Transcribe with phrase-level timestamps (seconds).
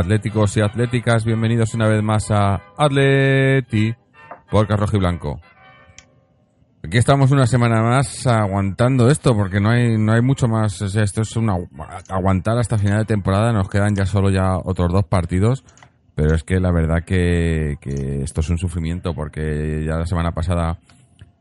[0.00, 3.94] atléticos y atléticas, bienvenidos una vez más a Atleti
[4.50, 5.40] por Rojo y Blanco.
[6.82, 10.88] Aquí estamos una semana más aguantando esto porque no hay no hay mucho más, o
[10.88, 11.54] sea, esto es una
[12.08, 15.64] aguantar hasta final de temporada, nos quedan ya solo ya otros dos partidos,
[16.14, 20.32] pero es que la verdad que, que esto es un sufrimiento porque ya la semana
[20.32, 20.78] pasada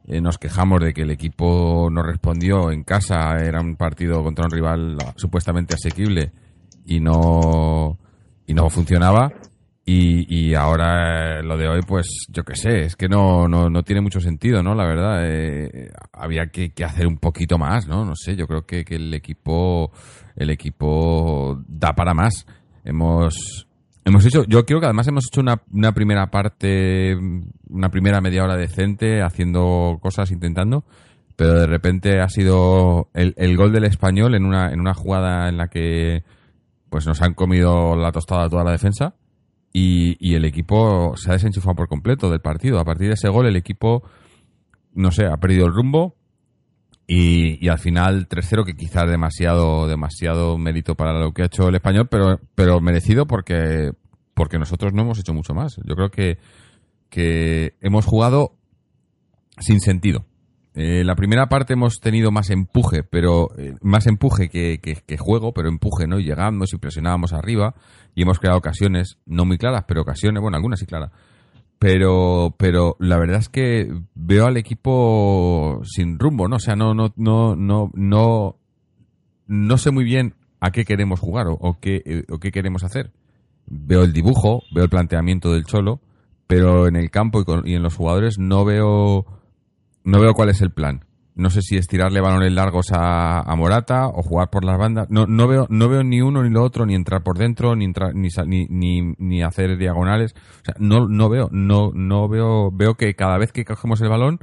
[0.05, 4.44] eh, nos quejamos de que el equipo no respondió en casa, era un partido contra
[4.44, 6.33] un rival supuestamente asequible
[6.86, 7.98] y no
[8.50, 9.31] y no funcionaba.
[9.86, 13.69] Y, y ahora eh, lo de hoy pues yo qué sé es que no, no,
[13.69, 17.88] no tiene mucho sentido no la verdad eh, había que, que hacer un poquito más
[17.88, 19.92] no no sé yo creo que, que el equipo
[20.36, 22.45] el equipo da para más.
[22.83, 23.67] Hemos
[24.05, 27.16] hemos hecho yo creo que además hemos hecho una, una primera parte
[27.70, 30.83] una primera media hora decente haciendo cosas intentando
[31.36, 35.50] pero de repente ha sido el, el gol del español en una en una jugada
[35.50, 36.23] en la que
[36.90, 39.16] pues nos han comido la tostada toda la defensa
[39.72, 42.80] y, y el equipo se ha desenchufado por completo del partido.
[42.80, 44.04] A partir de ese gol el equipo,
[44.94, 46.16] no sé, ha perdido el rumbo
[47.08, 51.67] y, y al final 3-0 que quizás demasiado demasiado mérito para lo que ha hecho
[51.67, 53.92] el español, pero pero merecido porque
[54.33, 55.78] porque nosotros no hemos hecho mucho más.
[55.86, 56.38] Yo creo que
[57.10, 58.54] que hemos jugado
[59.60, 60.26] sin sentido.
[60.75, 65.67] Eh, la primera parte hemos tenido más empuje, pero eh, más empuje que, juego, pero
[65.67, 66.19] empuje, ¿no?
[66.19, 67.73] Y llegamos y presionábamos arriba
[68.15, 71.11] y hemos creado ocasiones, no muy claras, pero ocasiones, bueno, algunas sí claras.
[71.80, 76.57] Pero, pero la verdad es que veo al equipo sin rumbo, ¿no?
[76.57, 78.57] O sea, no, no, no, no,
[79.47, 83.11] no, sé muy bien a qué queremos jugar o, qué, eh, o qué queremos hacer.
[83.65, 86.01] Veo el dibujo, veo el planteamiento del Cholo,
[86.47, 89.25] pero en el campo y en los jugadores no veo,
[90.09, 91.05] no veo cuál es el plan.
[91.36, 95.08] No sé si es tirarle balones largos a, a Morata o jugar por las bandas.
[95.09, 97.86] No, no veo, no veo ni uno ni lo otro, ni entrar por dentro, ni
[97.86, 98.27] entrar, ni,
[98.67, 100.36] ni, ni hacer diagonales.
[100.61, 104.09] O sea, no, no veo, no, no veo, veo que cada vez que cogemos el
[104.09, 104.39] balón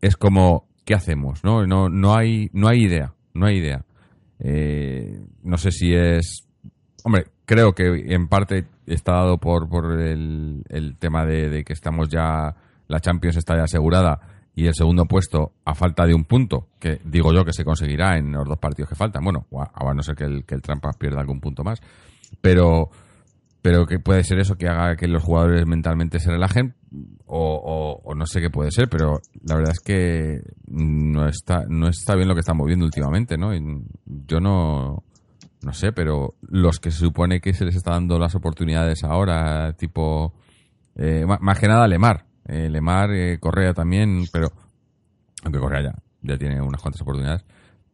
[0.00, 1.42] es como, ¿qué hacemos?
[1.42, 3.84] No, no, no hay, no hay idea, no hay idea.
[4.38, 6.46] Eh, no sé si es,
[7.02, 11.72] hombre, creo que en parte está dado por, por el, el tema de, de que
[11.72, 12.54] estamos ya,
[12.86, 17.00] la Champions está ya asegurada y el segundo puesto a falta de un punto, que
[17.04, 19.22] digo yo que se conseguirá en los dos partidos que faltan.
[19.22, 21.80] Bueno, a no ser que el, que el Trampas pierda algún punto más,
[22.40, 22.90] pero
[23.60, 26.74] pero que puede ser eso que haga que los jugadores mentalmente se relajen
[27.26, 31.64] o, o- o no sé qué puede ser, pero la verdad es que no está
[31.68, 33.50] no está bien lo que estamos viendo últimamente, ¿no?
[34.06, 35.02] Yo no
[35.62, 39.72] no sé, pero los que se supone que se les está dando las oportunidades ahora,
[39.74, 40.32] tipo
[40.96, 44.48] eh, más que nada Lemar, eh, Lemar, eh, Correa también, pero
[45.44, 47.44] aunque Correa ya ya tiene unas cuantas oportunidades,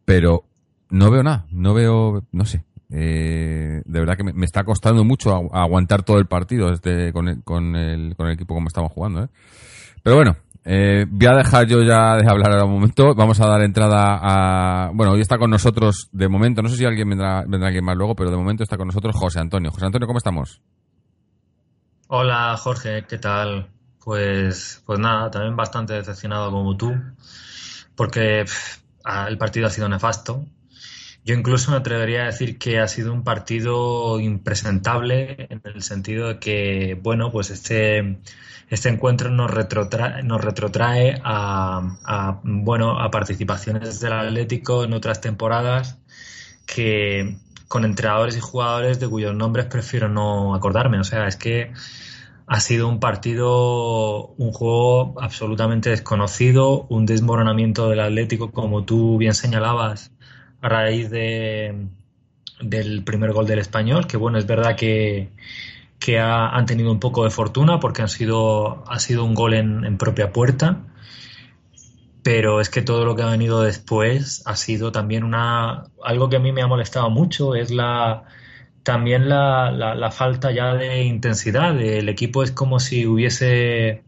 [0.03, 0.43] pero
[0.89, 2.63] no veo nada, no veo, no sé.
[2.89, 7.27] eh, de verdad que me, está costando mucho agu- aguantar todo el partido este, con,
[7.27, 9.29] el, con, el, equipo como estamos jugando.
[10.03, 13.13] Pero bueno, voy a dejar yo ya de hablar ahora un momento.
[13.15, 14.91] Vamos a dar entrada a.
[14.93, 16.61] Bueno, hoy está con nosotros de momento.
[16.61, 19.15] No sé si alguien vendrá, vendrá alguien más luego, pero de momento está con nosotros
[19.15, 19.71] José Antonio.
[19.71, 20.61] José Antonio, ¿cómo estamos?
[22.07, 23.69] Hola Jorge, ¿qué tal?
[24.05, 26.93] Pues, pues nada, también bastante decepcionado como tú,
[27.95, 30.45] porque pf, ah, el partido ha sido nefasto.
[31.25, 36.27] Yo incluso me atrevería a decir que ha sido un partido impresentable en el sentido
[36.27, 38.19] de que, bueno, pues este,
[38.69, 45.19] este encuentro nos retrotrae, nos retrotrae a, a, bueno, a participaciones del Atlético en otras
[45.19, 45.97] temporadas
[46.67, 47.37] que
[47.67, 50.99] con entrenadores y jugadores de cuyos nombres prefiero no acordarme.
[50.99, 51.73] O sea, es que
[52.47, 59.33] ha sido un partido, un juego absolutamente desconocido, un desmoronamiento del Atlético, como tú bien
[59.33, 60.11] señalabas,
[60.61, 61.87] a raíz de,
[62.61, 65.31] del primer gol del español, que bueno, es verdad que,
[65.99, 69.53] que ha- han tenido un poco de fortuna porque han sido, ha sido un gol
[69.55, 70.83] en, en propia puerta,
[72.23, 76.37] pero es que todo lo que ha venido después ha sido también una algo que
[76.37, 78.23] a mí me ha molestado mucho es la
[78.85, 84.03] también la, la, falta ya de intensidad el equipo es como si hubiese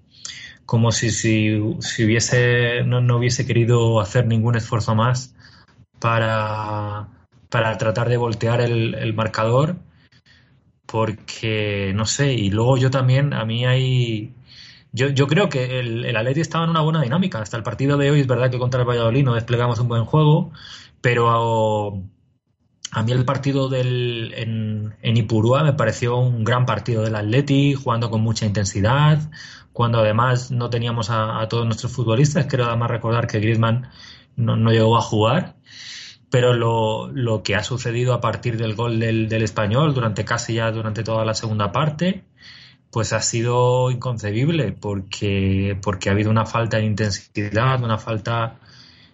[0.66, 5.36] como si, si, si hubiese no, no hubiese querido hacer ningún esfuerzo más
[6.00, 7.10] para
[7.50, 9.78] para tratar de voltear el, marcador,
[10.86, 14.34] porque no sé, y luego yo también, a mí hay...
[14.94, 17.40] Yo, yo creo que el, el estaba en una buena dinámica.
[17.42, 20.06] Hasta el partido de hoy es verdad que contra el Valladolid no desplegamos un buen
[20.06, 20.52] juego,
[21.02, 22.02] pero
[22.92, 27.74] a mí el partido del, en, en, Ipurúa me pareció un gran partido del Atleti,
[27.74, 29.30] jugando con mucha intensidad,
[29.74, 32.46] cuando además no teníamos a, todos nuestros futbolistas.
[32.46, 33.90] Quiero además recordar que Griezmann
[34.36, 35.58] no, llegó a jugar,
[36.30, 40.56] pero lo, lo, que ha sucedido a partir del gol del, del, español durante casi
[40.56, 42.24] ya durante toda la segunda parte,
[42.92, 48.60] pues ha sido inconcebible porque, porque ha habido una falta de intensidad, una falta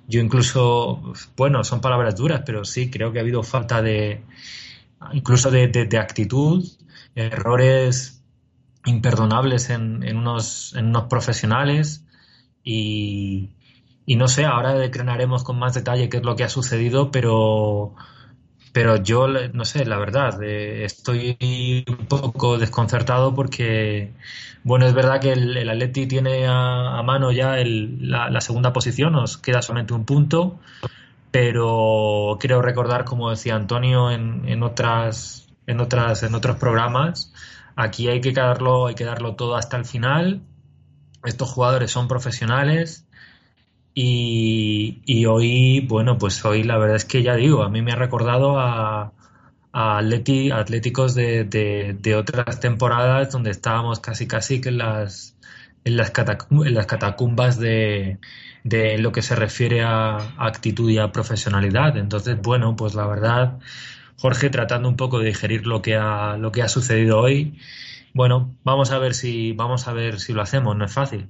[0.07, 4.21] yo incluso, bueno, son palabras duras, pero sí, creo que ha habido falta de,
[5.13, 6.65] incluso de, actitud,
[7.15, 8.21] errores
[8.85, 12.05] imperdonables en, en, unos, en unos profesionales.
[12.63, 13.51] Y,
[14.05, 17.95] y no sé, ahora decrenaremos con más detalle qué es lo que ha sucedido, pero,
[18.73, 21.37] pero yo, no sé, la verdad, eh, estoy
[21.87, 24.13] un poco desconcertado porque,
[24.63, 29.37] bueno, es verdad que el, el Atleti tiene a, mano ya la, segunda posición, nos
[29.37, 30.59] queda solamente un punto,
[31.29, 37.31] pero quiero recordar, como decía Antonio en, en otras, en otras, en otros programas,
[37.75, 40.41] aquí hay que darlo, hay que darlo todo hasta el final.
[41.23, 43.05] Estos jugadores son profesionales,
[43.95, 47.95] y, hoy, bueno, pues hoy la verdad es que ya digo, a mí me ha
[47.95, 49.13] recordado a,
[49.71, 55.35] a atléticos de, de, otras temporadas donde estábamos casi casi que en las,
[55.83, 58.19] en las, en las catacumbas de,
[58.63, 61.97] de lo que se refiere a, actitud y a profesionalidad.
[61.97, 63.59] Entonces, bueno, pues la verdad,
[64.17, 67.59] Jorge, tratando un poco de digerir lo que ha, lo que ha sucedido hoy,
[68.13, 71.27] bueno, vamos a ver si, vamos a ver si lo hacemos, no es fácil.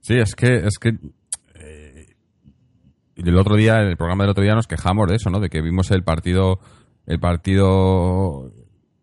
[0.00, 0.96] Sí, es que, es que
[3.16, 5.40] el otro día, en el programa del otro día nos quejamos de eso, ¿no?
[5.40, 6.60] De que vimos el partido,
[7.06, 8.50] el partido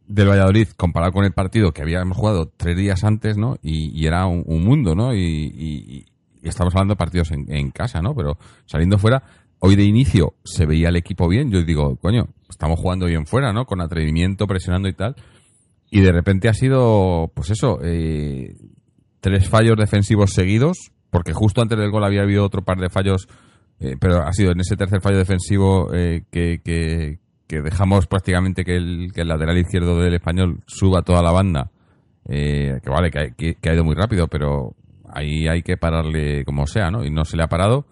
[0.07, 3.55] del Valladolid comparado con el partido que habíamos jugado tres días antes, ¿no?
[3.61, 5.15] Y, era un, mundo, ¿no?
[5.15, 6.05] Y,
[6.41, 8.13] estamos hablando de partidos en, casa, ¿no?
[8.15, 9.23] Pero saliendo fuera,
[9.59, 11.49] hoy de inicio se veía el equipo bien.
[11.49, 13.65] Yo digo, coño, estamos jugando bien fuera, ¿no?
[13.65, 15.15] Con atrevimiento, presionando y tal.
[15.89, 18.55] Y de repente ha sido, pues eso, eh,
[19.19, 23.27] tres fallos defensivos seguidos, porque justo antes del gol había habido otro par de fallos
[23.81, 27.17] eh, pero ha sido en ese tercer fallo defensivo eh, que, que,
[27.49, 31.71] dejamos prácticamente que el, que el lateral izquierdo del español suba toda la banda.
[32.29, 34.75] Eh, que vale, que, ha ido muy rápido, pero
[35.11, 37.03] ahí hay que pararle como sea, ¿no?
[37.03, 37.87] Y no se le ha parado.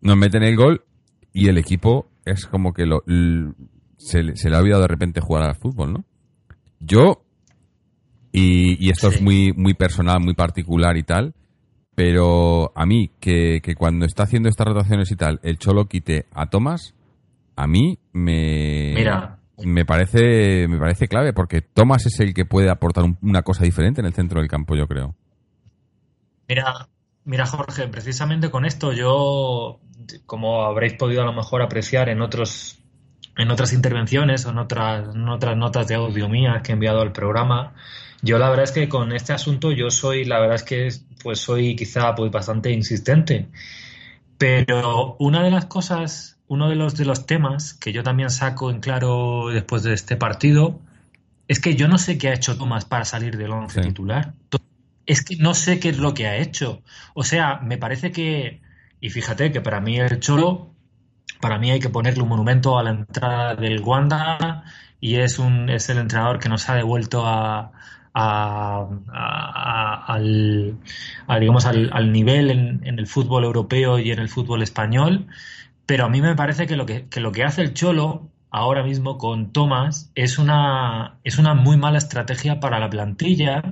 [0.00, 0.82] Nos meten el gol
[1.32, 3.04] y el equipo es como que lo,
[3.98, 6.04] se, le ha olvidado de repente jugar al fútbol, ¿no?
[6.80, 7.22] Yo,
[8.32, 11.34] y, y esto es muy, muy personal, muy particular y tal,
[11.96, 16.46] pero a mí, que, cuando está haciendo estas rotaciones y tal, el Cholo quite a
[16.50, 16.94] Tomás,
[17.56, 18.94] a mí me,
[19.64, 24.02] me parece me parece clave, porque Tomás es el que puede aportar una cosa diferente
[24.02, 25.14] en el centro del campo, yo creo.
[26.46, 26.86] Mira,
[27.24, 29.80] mira Jorge, precisamente con esto yo,
[30.26, 32.78] como habréis podido a lo mejor apreciar en otros
[33.38, 37.00] en otras intervenciones o en otras, en otras notas de audio mías que he enviado
[37.00, 37.72] al programa,
[38.22, 40.90] yo la verdad es que con este asunto yo soy, la verdad es que
[41.26, 43.48] pues soy quizá pues bastante insistente.
[44.38, 48.70] Pero una de las cosas, uno de los de los temas que yo también saco
[48.70, 50.78] en claro después de este partido
[51.48, 54.34] es que yo no sé qué ha hecho Tomás para salir del once titular.
[55.04, 56.80] Es que no sé qué es lo que ha hecho.
[57.12, 58.60] O sea, me parece que
[59.00, 60.70] y fíjate que para mí el Cholo
[61.40, 64.62] para mí hay que ponerle un monumento a la entrada del Wanda
[65.00, 67.72] y es un es el entrenador que nos ha devuelto a,
[68.16, 68.98] al,
[71.40, 75.26] digamos, al, nivel en, el fútbol europeo y en el fútbol español.
[75.84, 79.18] Pero a mí me parece que lo que, lo que hace el Cholo ahora mismo
[79.18, 83.62] con Tomás es una, es una muy mala estrategia para la plantilla,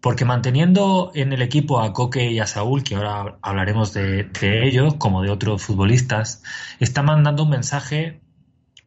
[0.00, 4.68] porque manteniendo en el equipo a Coque y a Saúl, que ahora hablaremos de, de
[4.68, 6.42] ellos, como de otros futbolistas,
[6.78, 8.20] está mandando un mensaje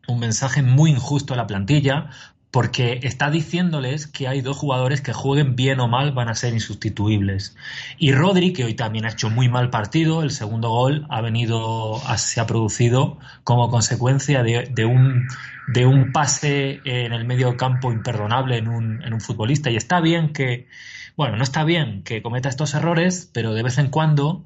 [0.07, 2.09] un mensaje muy injusto a la plantilla,
[2.55, 6.53] porque está diciéndoles que hay dos jugadores que jueguen bien o mal van a ser
[6.53, 7.57] insustituibles.
[7.97, 12.01] Y Rodri, que hoy también ha hecho muy mal partido, el segundo gol ha venido,
[12.15, 15.27] se ha producido como consecuencia de, un,
[15.67, 19.69] de un pase en el medio campo imperdonable en un, en un futbolista.
[19.69, 20.69] Y está bien que,
[21.17, 24.45] bueno, no está bien que cometa estos errores, pero de vez en cuando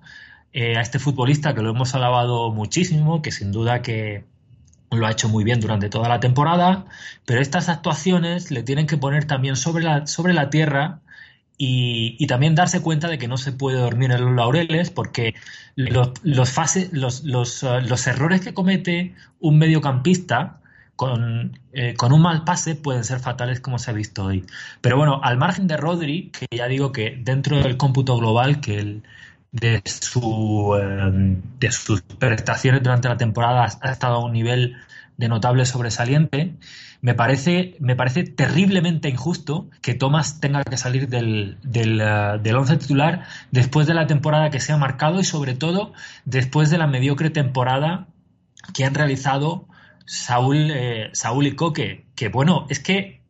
[0.52, 4.24] eh, a este futbolista que lo hemos alabado muchísimo, que sin duda que
[4.92, 6.86] lo ha hecho muy bien durante toda la temporada,
[7.26, 11.02] pero estas actuaciones le tienen que poner también sobre la, sobre la tierra
[11.58, 15.36] y, también darse cuenta de que no se puede dormir en los laureles porque
[15.76, 20.62] los, los, uh, los errores que comete un mediocampista
[20.96, 24.46] con, eh, con, un mal pase pueden ser fatales como se ha visto hoy.
[24.82, 28.80] Pero bueno, al margen de Rodri, que ya digo que dentro del cómputo global que
[28.80, 29.04] el,
[29.52, 34.76] de, su, eh, de sus prestaciones durante la temporada ha estado a un nivel
[35.18, 36.56] de notable sobresaliente,
[37.02, 42.78] me parece, me parece terriblemente injusto que Thomas tenga que salir del, del, uh, once
[42.78, 45.94] titular después de la temporada que se ha marcado y sobre todo
[46.26, 48.08] después de la mediocre temporada
[48.74, 49.68] que han realizado
[50.06, 52.06] Saúl, eh, Saúl y Coque.
[52.16, 53.22] Que bueno, es que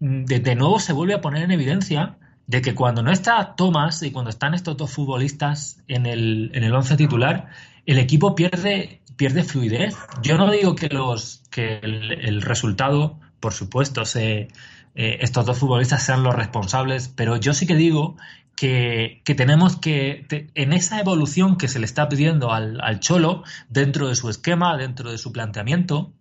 [0.00, 2.16] mm, de, de, nuevo se vuelve a poner en evidencia
[2.46, 6.64] de que cuando no está Thomas y cuando están estos dos futbolistas en el, en
[6.64, 7.50] el once titular,
[7.86, 9.94] el equipo pierde pierde fluidez.
[10.22, 14.48] Yo no digo que los que el, resultado, por supuesto, se,
[14.94, 18.16] eh, estos dos futbolistas sean los responsables, pero yo sí que digo
[18.56, 24.14] que, tenemos que, en esa evolución que se le está pidiendo al, Cholo, dentro de
[24.14, 26.12] su esquema, dentro de su planteamiento,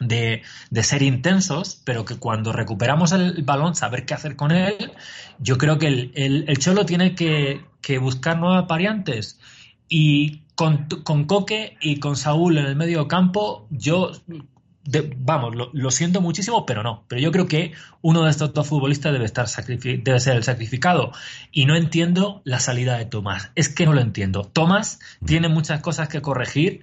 [0.00, 0.42] de,
[0.82, 4.92] ser intensos, pero que cuando recuperamos el balón, saber qué hacer con él,
[5.38, 9.38] yo creo que el, Cholo tiene que, que buscar nuevas variantes
[9.88, 10.88] y con,
[11.26, 14.10] Coque y con Saúl en el medio campo, yo,
[15.18, 17.04] vamos, lo, siento muchísimo, pero no.
[17.08, 21.12] Pero yo creo que uno de estos dos futbolistas debe, estar debe ser el sacrificado.
[21.52, 23.50] Y no entiendo la salida de Tomás.
[23.54, 24.44] Es que no lo entiendo.
[24.44, 26.80] Tomás tiene muchas cosas que corregir.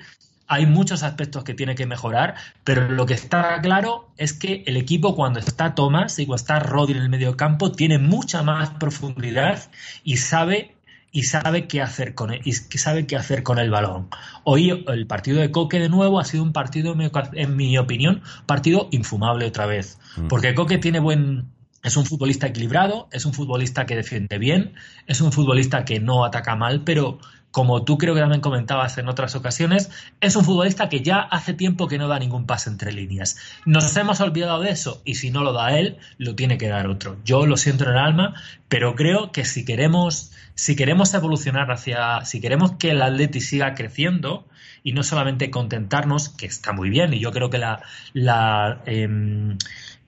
[0.48, 4.78] Hay muchos aspectos que tiene que mejorar, pero lo que está claro es que el
[4.78, 8.72] equipo cuando está Tomás y cuando está Rodri en el medio campo tiene mucha más
[8.72, 9.70] profundidad
[10.04, 10.76] y sabe
[11.14, 14.10] y sabe qué hacer con el, y sabe qué hacer con el balón.
[14.44, 16.96] Hoy el partido de Coque de nuevo ha sido un partido,
[17.34, 20.00] en mi opinión, partido infumable otra vez.
[20.18, 20.28] Mm.
[20.28, 21.52] Porque Coque tiene buen,
[21.84, 24.74] es un futbolista equilibrado, es un futbolista que defiende bien,
[25.06, 27.20] es un futbolista que no ataca mal, pero
[27.53, 29.91] como tú creo que también comentabas en otras ocasiones,
[30.22, 33.38] es un futbolista que ya hace tiempo que no da ningún pase entre líneas.
[33.67, 36.88] Nos hemos olvidado de eso y si no lo da él, lo tiene que dar
[36.88, 37.17] otro.
[37.24, 38.33] Yo lo siento en el alma,
[38.69, 43.75] pero creo que si queremos, si queremos evolucionar hacia, si queremos que el Atleti siga
[43.75, 44.48] creciendo
[44.81, 49.60] y no solamente contentarnos, que está muy bien y yo creo que la, em,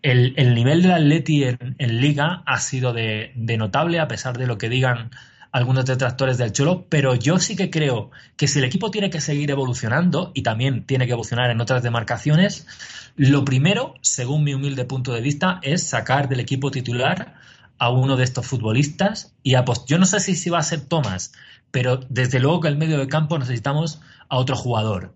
[0.02, 4.58] el, nivel del Atleti en, Liga ha sido de, de notable a pesar de lo
[4.58, 5.12] que digan
[5.56, 9.22] algunos detractores del Cholo, pero yo sí que creo que si el equipo tiene que
[9.22, 12.68] seguir evolucionando y también tiene que evolucionar en otras demarcaciones,
[13.16, 17.36] lo primero, según mi humilde punto de vista, es sacar del equipo titular
[17.78, 19.56] a uno de estos futbolistas y
[19.88, 21.32] yo no sé si, si va a ser Tomás,
[21.72, 25.16] pero desde luego que el medio de campo necesitamos a otro jugador.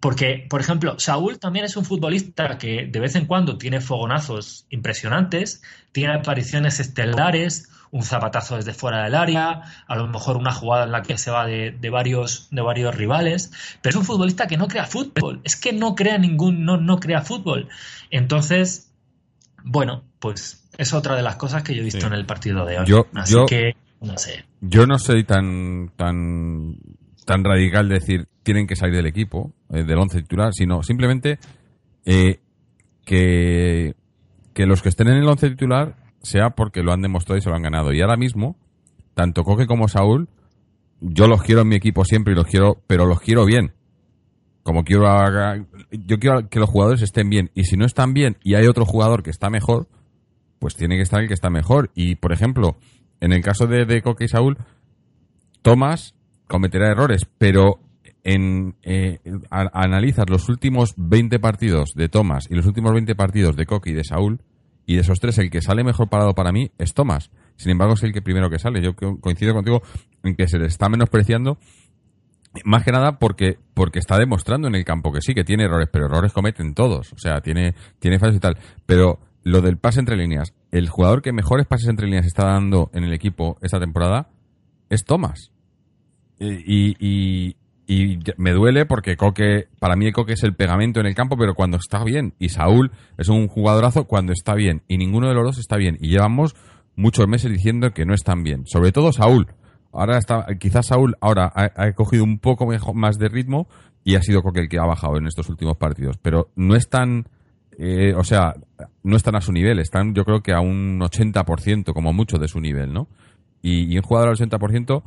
[0.00, 4.66] Porque, por ejemplo, Saúl también es un futbolista que de vez en cuando tiene fogonazos
[4.70, 10.84] impresionantes, tiene apariciones estelares, un zapatazo desde fuera del área, a lo mejor una jugada
[10.84, 13.50] en la que se va de, varios, de varios rivales,
[13.82, 16.98] pero es un futbolista que no crea fútbol, es que no crea ningún, no, no
[16.98, 17.68] crea fútbol.
[18.10, 18.92] Entonces,
[19.64, 22.78] bueno, pues es otra de las cosas que yo he visto en el partido de
[22.78, 22.86] hoy.
[22.86, 24.44] Yo, Así que, no sé.
[24.60, 26.76] Yo no soy tan, tan,
[27.24, 31.38] tan radical de decir tienen que salir del equipo, eh, del once titular, sino simplemente
[32.06, 32.40] eh,
[33.04, 33.94] que,
[34.54, 37.48] que los que estén en el once titular sea porque lo han demostrado y se
[37.48, 37.92] lo han ganado.
[37.92, 38.56] Y ahora mismo,
[39.14, 40.28] tanto Coque como Saúl,
[41.00, 43.72] yo los quiero en mi equipo siempre y los quiero, pero los quiero bien.
[44.62, 45.06] Como quiero,
[45.90, 47.50] yo quiero que los jugadores estén bien.
[47.54, 49.88] Y si no están bien y hay otro jugador que está mejor,
[50.58, 51.90] pues tiene que estar el que está mejor.
[51.94, 52.76] Y por ejemplo,
[53.20, 54.58] en el caso de, de Coque y Saúl,
[55.62, 56.14] Tomás
[56.46, 57.80] cometerá errores, pero
[58.24, 59.20] en eh,
[59.50, 63.94] analizas los últimos 20 partidos de Tomás y los últimos 20 partidos de Coque y
[63.94, 64.40] de Saúl
[64.88, 67.30] y de esos tres, el que sale mejor parado para mí es Thomas.
[67.56, 68.80] Sin embargo, es el que primero que sale.
[68.80, 69.82] Yo coincido contigo
[70.22, 71.58] en que se le está menospreciando.
[72.64, 75.90] Más que nada porque, porque está demostrando en el campo que sí, que tiene errores,
[75.92, 77.12] pero errores cometen todos.
[77.12, 78.56] O sea, tiene, tiene fallos y tal.
[78.86, 82.90] Pero lo del pase entre líneas, el jugador que mejores pases entre líneas está dando
[82.94, 84.30] en el equipo esta temporada
[84.88, 85.52] es Thomas.
[86.38, 87.56] y, y,
[87.90, 91.54] y me duele porque Coque, para mí Coque es el pegamento en el campo, pero
[91.54, 92.34] cuando está bien.
[92.38, 94.82] Y Saúl es un jugadorazo cuando está bien.
[94.88, 95.96] Y ninguno de los dos está bien.
[95.98, 96.54] Y llevamos
[96.96, 98.66] muchos meses diciendo que no están bien.
[98.66, 99.54] Sobre todo Saúl.
[99.90, 103.68] Ahora está, quizás Saúl ahora ha, cogido un poco más de ritmo
[104.04, 106.18] y ha sido Coque el que ha bajado en estos últimos partidos.
[106.20, 107.26] Pero no están,
[107.78, 108.54] eh, o sea,
[109.02, 109.78] no están a su nivel.
[109.78, 113.08] Están yo creo que a un 80% como mucho de su nivel, ¿no?
[113.62, 115.02] Y, y un jugador al 80%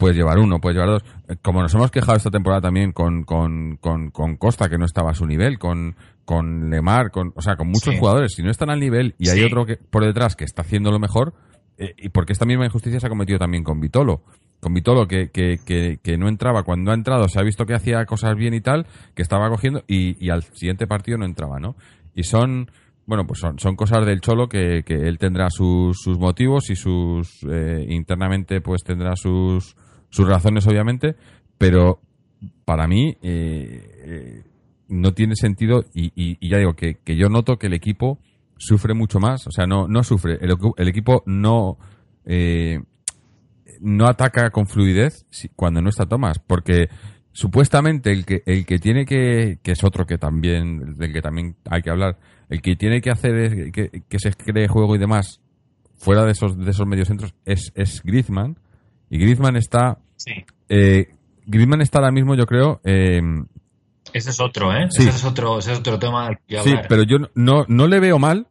[0.00, 1.04] puedes llevar uno, puedes llevar dos.
[1.28, 5.10] Eh, como nos hemos quejado esta temporada también con, con, con, Costa, que no estaba
[5.10, 8.70] a su nivel, con, con Lemar, con, o sea, con muchos jugadores, si no están
[8.70, 11.34] al nivel y hay otro que por detrás que está haciendo lo mejor,
[11.78, 14.22] eh, y porque esta misma injusticia se ha cometido también con Vitolo.
[14.58, 15.58] Con Vitolo, que, que,
[16.02, 16.64] que, no entraba.
[16.64, 19.84] Cuando ha entrado, se ha visto que hacía cosas bien y tal, que estaba cogiendo,
[19.86, 21.76] y, y al siguiente partido no entraba, ¿no?
[22.14, 22.70] Y son,
[23.06, 26.76] bueno, pues son, son cosas del Cholo que, que él tendrá sus, sus motivos y
[26.76, 29.74] sus, eh, internamente, pues tendrá sus,
[30.10, 31.16] sus razones, obviamente,
[31.58, 32.00] pero
[32.64, 34.44] para mí, eh,
[34.90, 38.18] no tiene sentido y, y, ya digo que, que, yo noto que el equipo
[38.58, 41.78] sufre mucho más, o sea, no, no sufre, el, el equipo no,
[42.24, 42.80] eh,
[43.80, 45.26] no ataca con fluidez
[45.56, 46.88] cuando no está Tomás, porque
[47.32, 51.56] supuestamente el que, el que tiene que, que es otro que también, del que también
[51.70, 55.40] hay que hablar, el que tiene que hacer que, que se cree juego y demás
[55.96, 58.58] fuera de esos, de esos mediocentros es, es Griezmann,
[59.10, 59.98] y Griezmann está,
[60.68, 61.08] eh,
[61.44, 63.20] Griezmann está ahora mismo, yo creo, eh,
[64.12, 64.88] ese es otro, ¿eh?
[64.88, 68.18] Ese, es otro, ese es otro tema que Sí, pero yo no, no le veo
[68.18, 68.46] mal.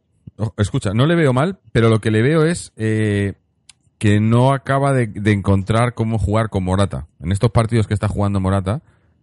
[0.58, 3.34] Escucha, no le veo mal, pero lo que le veo es eh,
[3.98, 7.08] que no acaba de, encontrar cómo jugar con Morata.
[7.20, 8.82] En estos partidos que está jugando Morata,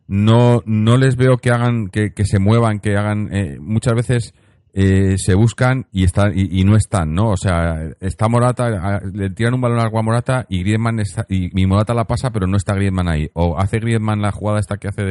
[0.09, 3.35] no, no les veo que hagan, que, que se muevan, que hagan.
[3.35, 4.35] Eh, muchas veces
[4.78, 7.30] eh, se buscan y, están, y, no están, ¿no?
[7.30, 11.95] O sea, está Morata, le tiran un balón a Morata y Griezmann está, y, Morata
[11.95, 13.30] la pasa, pero no está Griezmann ahí.
[13.33, 15.02] O hace Griezmann la jugada esta que hace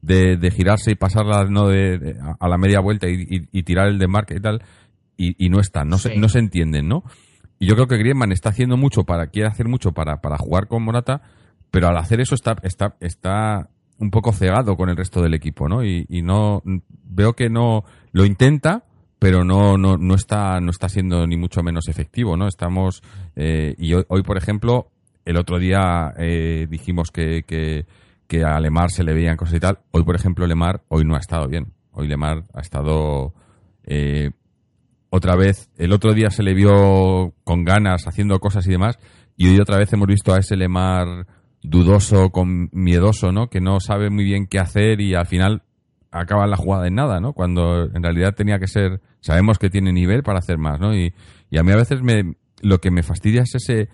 [0.00, 4.36] de, de, girarse y pasarla no de, a la media vuelta y, tirar el desmarque
[4.36, 4.62] y tal,
[5.18, 7.04] y, no están, no, se, no se entienden, ¿no?
[7.58, 10.68] Y yo creo que Griezmann está haciendo mucho para, quiere hacer mucho para, para jugar
[10.68, 11.20] con Morata,
[11.70, 15.68] pero al hacer eso está, está, está un poco cegado con el resto del equipo,
[15.68, 15.84] ¿no?
[15.84, 16.62] Y, y no,
[17.04, 18.84] veo que no, lo intenta,
[19.22, 22.48] pero no, no, no, está, no está siendo ni mucho menos efectivo, ¿no?
[22.48, 23.04] Estamos,
[23.36, 24.90] eh, y hoy, por ejemplo,
[25.24, 27.86] el otro día eh, dijimos que, que,
[28.26, 29.78] que, a Lemar se le veían cosas y tal.
[29.92, 31.72] Hoy, por ejemplo, Lemar hoy no ha estado bien.
[31.92, 33.32] Hoy Lemar ha estado
[33.84, 34.32] eh,
[35.08, 35.70] otra vez.
[35.78, 38.98] El otro día se le vio con ganas haciendo cosas y demás.
[39.36, 41.28] Y hoy otra vez hemos visto a ese Lemar
[41.62, 43.46] dudoso, con miedoso, ¿no?
[43.46, 45.62] Que no sabe muy bien qué hacer y al final
[46.12, 47.32] acaba la jugada en nada, ¿no?
[47.32, 50.94] Cuando en realidad tenía que ser, sabemos que tiene nivel para hacer más, ¿no?
[50.94, 51.14] Y,
[51.50, 53.88] y a mí a veces me, lo que me fastidia es ese,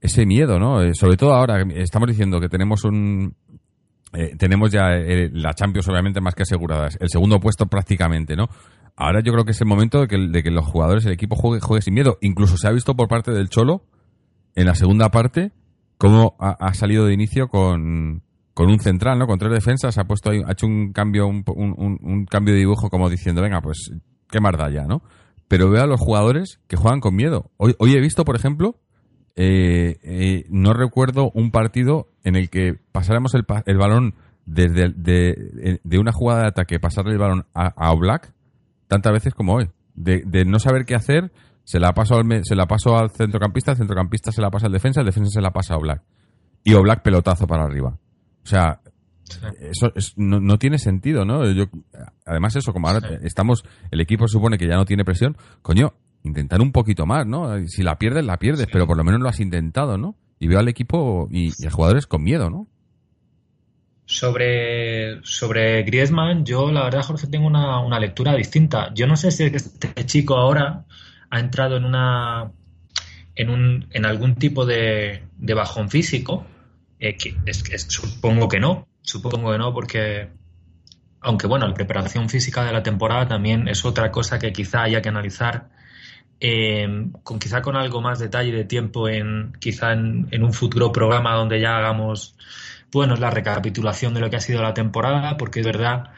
[0.00, 0.82] ese miedo, ¿no?
[0.82, 3.36] Eh, sobre todo ahora, estamos diciendo que tenemos un,
[4.12, 8.48] eh, tenemos ya eh, la Champions obviamente más que asegurada, el segundo puesto prácticamente, ¿no?
[8.96, 11.36] Ahora yo creo que es el momento de que, de que los jugadores, el equipo
[11.36, 12.18] juegue, juegue sin miedo.
[12.20, 13.84] Incluso se ha visto por parte del Cholo,
[14.54, 15.50] en la segunda parte,
[15.98, 18.22] cómo ha salido de inicio con,
[18.54, 19.26] con un central, ¿no?
[19.26, 23.10] Con tres defensas, ha puesto ha hecho un cambio, un, un, cambio de dibujo como
[23.10, 23.90] diciendo, venga, pues
[24.30, 25.02] qué más ya, ¿no?
[25.48, 27.50] Pero veo a los jugadores que juegan con miedo.
[27.56, 28.76] Hoy, hoy he visto, por ejemplo,
[29.36, 34.14] eh, eh, no recuerdo un partido en el que pasáramos el, el balón
[34.46, 38.32] desde de, de, una jugada de ataque, pasarle el balón a, a Oblak
[38.86, 39.70] tantas veces como hoy.
[39.94, 41.32] De, no saber qué hacer,
[41.64, 44.72] se la paso al, se la paso al centrocampista, el centrocampista se la pasa al
[44.72, 46.02] defensa, el defensa se la pasa a Oblak.
[46.62, 47.98] Y Oblak pelotazo para arriba.
[48.44, 48.80] O sea,
[49.60, 51.50] eso no, tiene sentido, ¿no?
[51.50, 51.66] Yo,
[52.26, 56.60] además eso, como ahora estamos, el equipo supone que ya no tiene presión, coño, intentar
[56.60, 57.66] un poquito más, ¿no?
[57.66, 60.16] Si la pierdes, la pierdes, pero por lo menos lo has intentado, ¿no?
[60.38, 62.68] Y veo al equipo y, a jugadores con miedo, ¿no?
[64.06, 68.92] Sobre, sobre Griezmann, yo la verdad, Jorge, tengo una, una lectura distinta.
[68.94, 70.84] Yo no sé si este chico ahora
[71.30, 72.52] ha entrado en una
[73.34, 76.46] en, un, en algún tipo de, de bajón físico
[77.00, 80.30] eh, es, supongo que no, supongo que no, porque
[81.20, 85.00] aunque bueno, la preparación física de la temporada también es otra cosa que quizá haya
[85.00, 85.70] que analizar
[86.40, 91.34] eh, con quizá con algo más detalle de tiempo en quizá en, un futuro programa
[91.34, 92.36] donde ya hagamos
[92.92, 96.10] bueno la recapitulación de lo que ha sido la temporada porque es verdad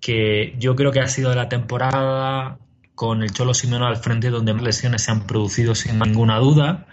[0.00, 2.58] que yo creo que ha sido la temporada
[2.94, 6.86] con el Cholo Simeone al frente donde más lesiones se han producido sin ninguna duda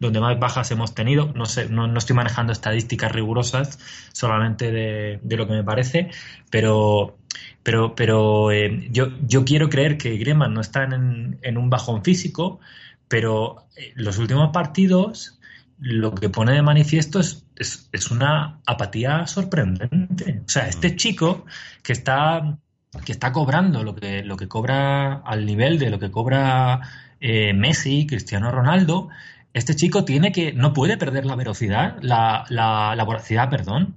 [0.00, 1.32] donde más bajas hemos tenido.
[1.34, 3.78] No sé, no, estoy manejando estadísticas rigurosas,
[4.12, 6.10] solamente de, lo que me parece,
[6.50, 7.18] pero
[7.62, 12.04] pero, pero eh, yo, yo quiero creer que Griezmann no está en, en un bajón
[12.04, 12.60] físico,
[13.08, 15.36] pero eh, los últimos partidos
[15.78, 20.42] lo que pone de manifiesto es, es, una apatía sorprendente.
[20.44, 21.44] O sea, este chico
[21.82, 22.58] que está,
[23.04, 26.80] que está cobrando lo que, lo que cobra al nivel de lo que cobra
[27.20, 29.08] eh, Messi, Cristiano Ronaldo,
[29.56, 33.96] este chico tiene que, no puede perder la velocidad, la, la, velocidad, perdón,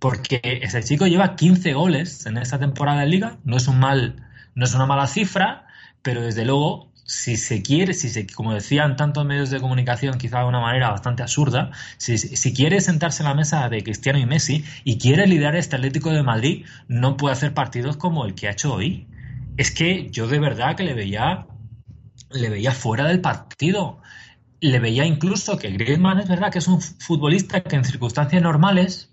[0.00, 4.26] porque ese chico lleva 15 goles en esta temporada de liga, no es un mal,
[4.56, 5.68] no es una mala cifra,
[6.02, 10.40] pero desde luego, si se quiere, si se, como decían tantos medios de comunicación, quizá
[10.40, 14.26] de una manera bastante absurda, si, si quiere sentarse en la mesa de Cristiano y
[14.26, 18.48] Messi y quiere liderar este Atlético de Madrid, no puede hacer partidos como el que
[18.48, 19.06] ha hecho hoy.
[19.56, 21.46] Es que yo de verdad que le veía,
[22.32, 24.02] le veía fuera del partido
[24.60, 29.10] le veía incluso que Griezmann es verdad que es un futbolista que en circunstancias normales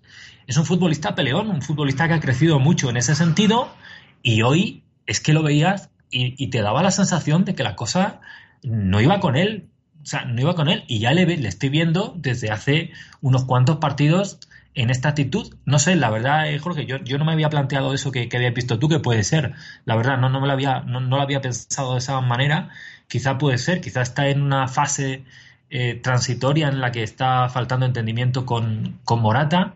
[0.47, 3.73] es un futbolista peleón, un futbolista que ha crecido mucho en ese sentido
[4.21, 8.21] y hoy es que lo veías y, te daba la sensación de que la cosa
[8.62, 9.69] no iba con él,
[10.03, 13.45] o sea, no iba con él y ya le, le estoy viendo desde hace unos
[13.45, 14.39] cuantos partidos
[14.75, 15.56] en esta actitud.
[15.65, 18.38] No sé, la verdad, eh, Jorge, yo, yo no me había planteado eso que, que
[18.38, 19.53] habías visto tú, que puede ser.
[19.86, 22.69] La verdad, no, no me lo había, no, no lo había pensado de esa manera.
[23.08, 25.24] Quizá puede ser, quizá está en una fase
[25.70, 29.76] eh, transitoria en la que está faltando entendimiento con, con, Morata.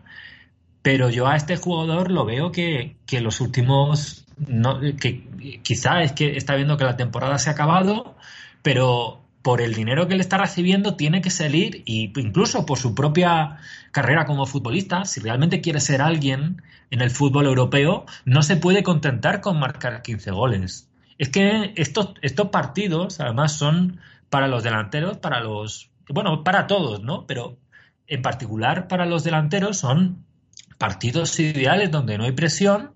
[0.82, 4.24] Pero yo a este jugador lo veo que, que los últimos.
[5.00, 8.16] Que quizá es que está viendo que la temporada se ha acabado,
[8.62, 12.94] pero por el dinero que le está recibiendo tiene que salir y incluso por su
[12.94, 13.56] propia
[13.92, 18.82] carrera como futbolista, si realmente quiere ser alguien en el fútbol europeo, no se puede
[18.82, 20.87] contentar con marcar 15 goles.
[21.18, 24.00] Es que estos, estos partidos además son
[24.30, 27.26] para los delanteros, para los, bueno, para todos, ¿no?
[27.26, 27.58] Pero
[28.06, 30.24] en particular para los delanteros son
[30.78, 32.92] partidos ideales donde no hay presión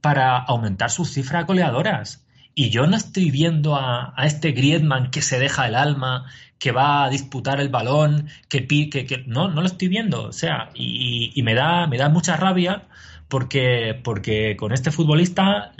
[0.00, 2.26] para aumentar sus cifras goleadoras.
[2.54, 6.24] Y yo no estoy viendo a, este Griezmann que se deja el alma,
[6.58, 10.22] que va a disputar el balón, que pique, que no, no lo estoy viendo.
[10.22, 12.84] O sea, y, me da, me da mucha rabia
[13.28, 15.72] porque, porque con este futbolista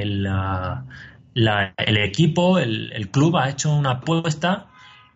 [0.00, 0.26] el,
[1.34, 4.68] el, equipo, el, club ha hecho una apuesta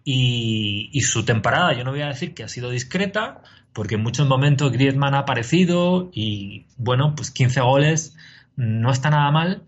[0.04, 4.02] y, y, su temporada, yo no voy a decir que ha sido discreta, porque en
[4.02, 8.16] muchos momentos Griezmann ha aparecido y bueno, pues 15 goles
[8.56, 9.62] no está nada mal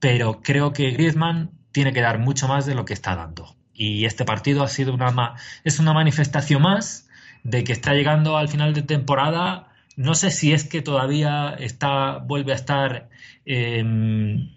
[0.00, 3.56] pero creo que Griezmann tiene que dar mucho más de lo que está dando.
[3.74, 7.08] Y este partido ha sido una es una manifestación más
[7.44, 9.68] de que está llegando al final de temporada.
[9.96, 13.08] No sé si es que todavía está vuelve a estar
[13.48, 14.50] em,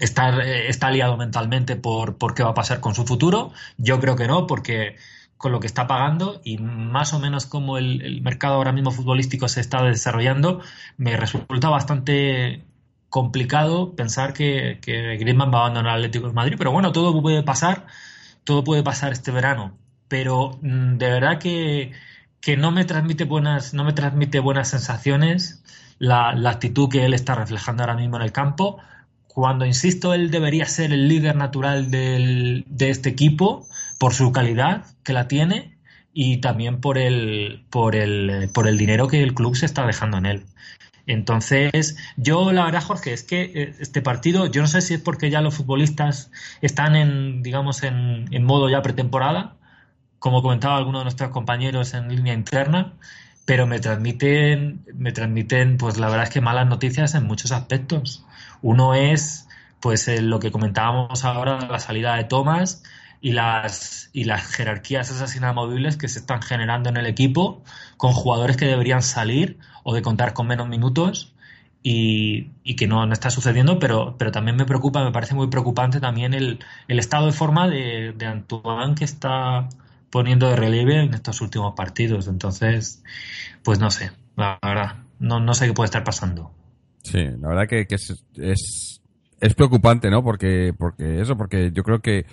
[0.00, 3.52] estar, eh, está liado mentalmente por, por qué va a pasar con su futuro.
[3.78, 4.96] Yo creo que no, porque
[5.36, 9.48] con lo que está pagando y más o menos como el, mercado ahora mismo futbolístico
[9.48, 10.60] se está desarrollando,
[10.96, 12.64] me resulta bastante
[13.08, 17.20] complicado pensar que, que Griezmann va a abandonar el Atlético de Madrid, pero bueno, todo
[17.20, 17.86] puede pasar,
[18.44, 19.76] todo puede pasar este verano.
[20.08, 21.92] Pero mm, de verdad que,
[22.40, 25.62] que no me transmite buenas, no me transmite buenas sensaciones
[26.02, 28.78] la, actitud que él está reflejando ahora mismo en el campo.
[29.28, 33.66] Cuando insisto, él debería ser el líder natural del, de este equipo
[33.98, 35.78] por su calidad que la tiene
[36.12, 40.18] y también por el, por el, por el dinero que el club se está dejando
[40.18, 40.46] en él.
[41.06, 45.00] Entonces, yo la verdad, Jorge, es que eh, este partido, yo no sé si es
[45.00, 49.56] porque ya los futbolistas están en, digamos, en, modo ya pretemporada,
[50.18, 52.94] como comentaba alguno de nuestros compañeros en línea interna,
[53.44, 58.24] pero me transmiten, me transmiten, pues la verdad es que malas noticias en muchos aspectos.
[58.60, 59.48] Uno es,
[59.80, 62.82] pues, lo que comentábamos ahora, la salida de Thomas
[63.20, 67.62] y las, y las jerarquías esas inamovibles que se están generando en el equipo
[67.96, 71.32] con jugadores que deberían salir o de contar con menos minutos
[71.82, 76.00] y, que no, no, está sucediendo, pero, pero también me preocupa, me parece muy preocupante
[76.00, 79.68] también el, el estado de forma de, de, Antoine que está
[80.12, 82.28] poniendo de relieve en estos últimos partidos.
[82.28, 83.02] Entonces,
[83.64, 86.52] pues no sé, la verdad, no, no sé qué puede estar pasando.
[87.02, 89.00] Sí, la verdad que, que es, es,
[89.40, 90.22] es, preocupante, ¿no?
[90.22, 92.26] Porque, porque eso, porque yo creo que,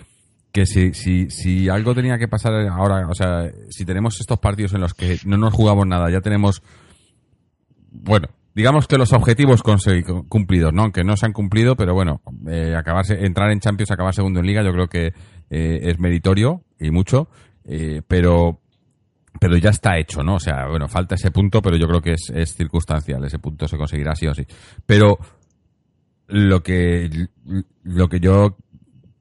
[0.52, 4.74] que si, si, si algo tenía que pasar ahora, o sea, si tenemos estos partidos
[4.74, 6.62] en los que no nos jugamos nada, ya tenemos
[7.92, 9.63] bueno, digamos que los objetivos
[10.28, 10.84] cumplidos, ¿no?
[10.84, 14.46] Aunque no se han cumplido, pero bueno, eh, acabarse, entrar en Champions, acabar segundo en
[14.46, 15.13] Liga, yo creo que
[15.50, 17.30] eh, es meritorio y mucho,
[17.70, 18.60] eh, pero
[19.40, 20.36] pero ya está hecho, ¿no?
[20.36, 23.68] O sea, bueno, falta ese punto, pero yo creo que es, es circunstancial, ese punto
[23.68, 24.46] se conseguirá sí o sí.
[24.86, 25.18] Pero
[26.28, 27.10] lo que
[27.84, 28.58] lo que yo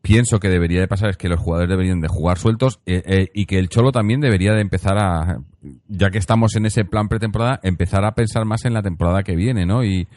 [0.02, 3.28] pienso que debería de pasar es que los jugadores deberían de jugar sueltos eh, eh,
[3.34, 5.40] y que el Cholo también debería de empezar a,
[5.86, 9.36] ya que estamos en ese plan pretemporada, empezar a pensar más en la temporada que
[9.36, 9.84] viene, ¿no?
[9.84, 10.08] Y,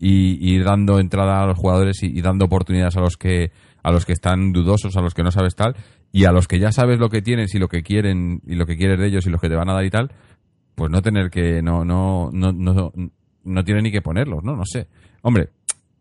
[0.00, 3.50] y, dando entrada a los jugadores y, dando oportunidades a los que
[3.82, 5.74] a los que están dudosos, a los que no sabes tal,
[6.12, 8.66] y a los que ya sabes lo que tienes y lo que quieren y lo
[8.66, 10.12] que quieres de ellos y lo que te van a dar y tal,
[10.74, 12.92] pues no tener que no no no no
[13.44, 14.56] no tiene ni que ponerlos, ¿no?
[14.56, 14.88] No sé.
[15.22, 15.50] Hombre,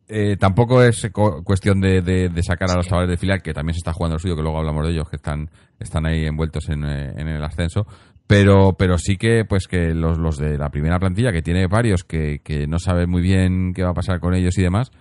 [0.10, 1.10] eh, tampoco es
[1.44, 4.22] cuestión de, de, sacar a los chavales de filial, que también se está jugando el
[4.22, 7.44] suyo, que luego hablamos de ellos, que están, están ahí envueltos en, eh, en el
[7.44, 7.86] ascenso.
[8.26, 12.04] Pero, pero sí que, pues que los, los de la primera plantilla, que tiene varios
[12.04, 14.92] que, que no saben muy bien qué va a pasar con ellos y demás,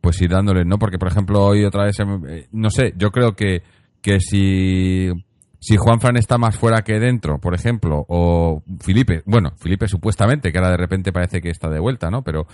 [0.00, 0.78] pues ir dándoles, ¿no?
[0.78, 3.62] Porque, por ejemplo, hoy otra vez, eh, no sé, yo creo que,
[4.02, 5.08] que si,
[5.60, 10.52] si Juan Fran está más fuera que dentro, por ejemplo, o Felipe, bueno, Felipe supuestamente,
[10.52, 12.22] que ahora de repente parece que está de vuelta, ¿no?
[12.22, 12.46] Pero,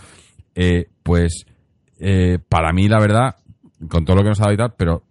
[0.55, 1.47] eh, pues,
[1.99, 3.37] eh, para mí, la verdad,
[3.89, 5.03] con todo lo que nos ha dado y tal, pero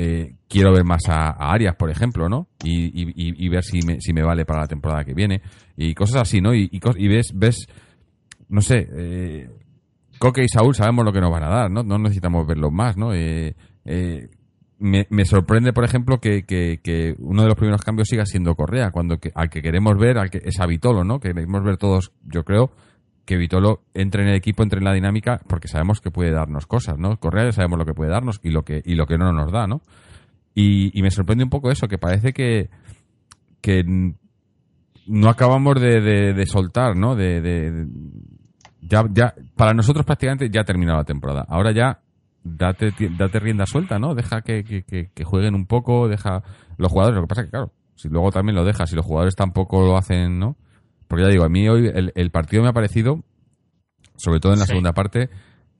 [0.00, 2.48] eh, quiero ver más a, Arias, por ejemplo, ¿no?
[2.62, 5.42] Y, ver si me, si me vale para la temporada que viene.
[5.76, 6.54] Y cosas así, ¿no?
[6.54, 6.70] Y,
[7.08, 7.66] ves, ves,
[8.48, 9.50] no sé, eh,
[10.18, 11.82] Coque y Saúl sabemos lo que nos van a dar, ¿no?
[11.82, 13.12] No necesitamos verlos más, ¿no?
[13.12, 13.54] Eh,
[14.80, 18.90] eh, me, sorprende, por ejemplo, que, que, uno de los primeros cambios siga siendo Correa,
[18.90, 21.18] cuando que, al que queremos ver al que, es a Vitolo, ¿no?
[21.18, 22.70] Queremos ver todos, yo creo,
[23.24, 26.66] que Vitolo entre en el equipo, entre en la dinámica, porque sabemos que puede darnos
[26.66, 27.18] cosas, ¿no?
[27.18, 29.50] Correa ya sabemos lo que puede darnos y lo que, y lo que no nos
[29.50, 29.82] da, ¿no?
[30.54, 32.68] Y, me sorprende un poco eso, que parece que,
[33.60, 37.14] que no acabamos de, soltar, ¿no?
[37.14, 37.86] De,
[38.80, 41.44] ya, ya, para nosotros prácticamente ya ha terminado la temporada.
[41.48, 42.00] Ahora ya
[42.44, 44.14] date, date rienda suelta, ¿no?
[44.14, 46.42] Deja que, que, jueguen un poco, deja
[46.76, 47.16] los jugadores.
[47.16, 49.84] Lo que pasa es que, claro, si luego también lo dejas, si los jugadores tampoco
[49.84, 50.56] lo hacen, ¿no?
[51.06, 53.24] Porque ya digo, a mí hoy el, partido me ha parecido,
[54.16, 55.30] sobre todo en la segunda parte,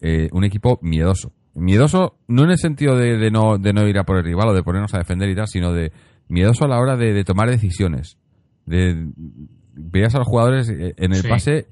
[0.00, 1.32] eh, un equipo miedoso.
[1.54, 4.54] Miedoso no en el sentido de, no, de no ir a por el rival o
[4.54, 5.92] de ponernos a defender y tal, sino de
[6.28, 8.16] miedoso a la hora de, tomar decisiones.
[8.64, 9.10] De,
[9.74, 11.68] veías a los jugadores eh, en el pase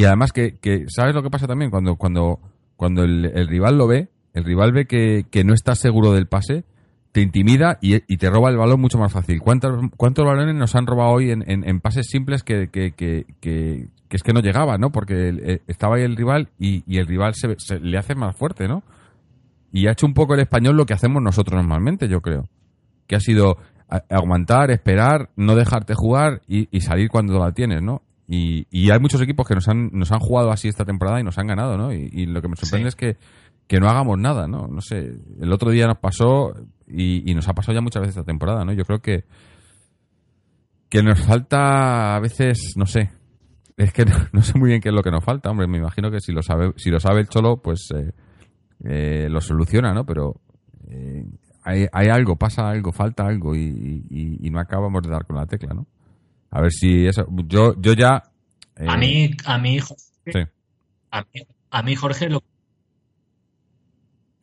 [0.00, 1.70] y además que, ¿sabes lo que pasa también?
[1.70, 2.40] Cuando, cuando,
[2.76, 6.64] cuando el, rival lo ve, el rival ve que, que no está seguro del pase,
[7.12, 9.40] te intimida y, te roba el balón mucho más fácil.
[9.40, 13.88] ¿Cuántos, cuántos balones nos han robado hoy en, en, pases simples que, que, que, que,
[14.10, 14.90] es que no llegaba, ¿no?
[14.90, 18.84] Porque estaba ahí el rival y, y el rival se, le hace más fuerte, ¿no?
[19.72, 22.48] Y ha hecho un poco el español lo que hacemos nosotros normalmente, yo creo.
[23.08, 23.56] Que ha sido
[24.08, 28.02] aguantar, esperar, no dejarte jugar y, y salir cuando la tienes, ¿no?
[28.32, 31.24] Y, y, hay muchos equipos que nos han, nos han jugado así esta temporada y
[31.24, 31.92] nos han ganado, ¿no?
[31.92, 33.16] Y, lo que me sorprende es que,
[33.70, 34.66] que no hagamos nada, ¿no?
[34.66, 36.52] No sé, el otro día nos pasó,
[36.88, 38.72] y, nos ha pasado ya muchas veces esta temporada, ¿no?
[38.72, 39.26] Yo creo que
[40.88, 43.12] que nos falta a veces, no sé,
[43.76, 46.10] es que no, sé muy bien qué es lo que nos falta, hombre, me imagino
[46.10, 48.10] que si lo sabe, si lo sabe el Cholo, pues eh,
[48.82, 50.04] eh, lo soluciona, ¿no?
[50.04, 50.40] Pero
[50.88, 51.24] eh,
[51.62, 55.46] hay, hay, algo, pasa algo, falta algo y, y, no acabamos de dar con la
[55.46, 55.86] tecla, ¿no?
[56.50, 58.20] A ver si eso, yo, yo ya...
[58.84, 60.50] a mí, a mí, Jorge,
[61.12, 62.42] a, mí, a mí, Jorge, lo...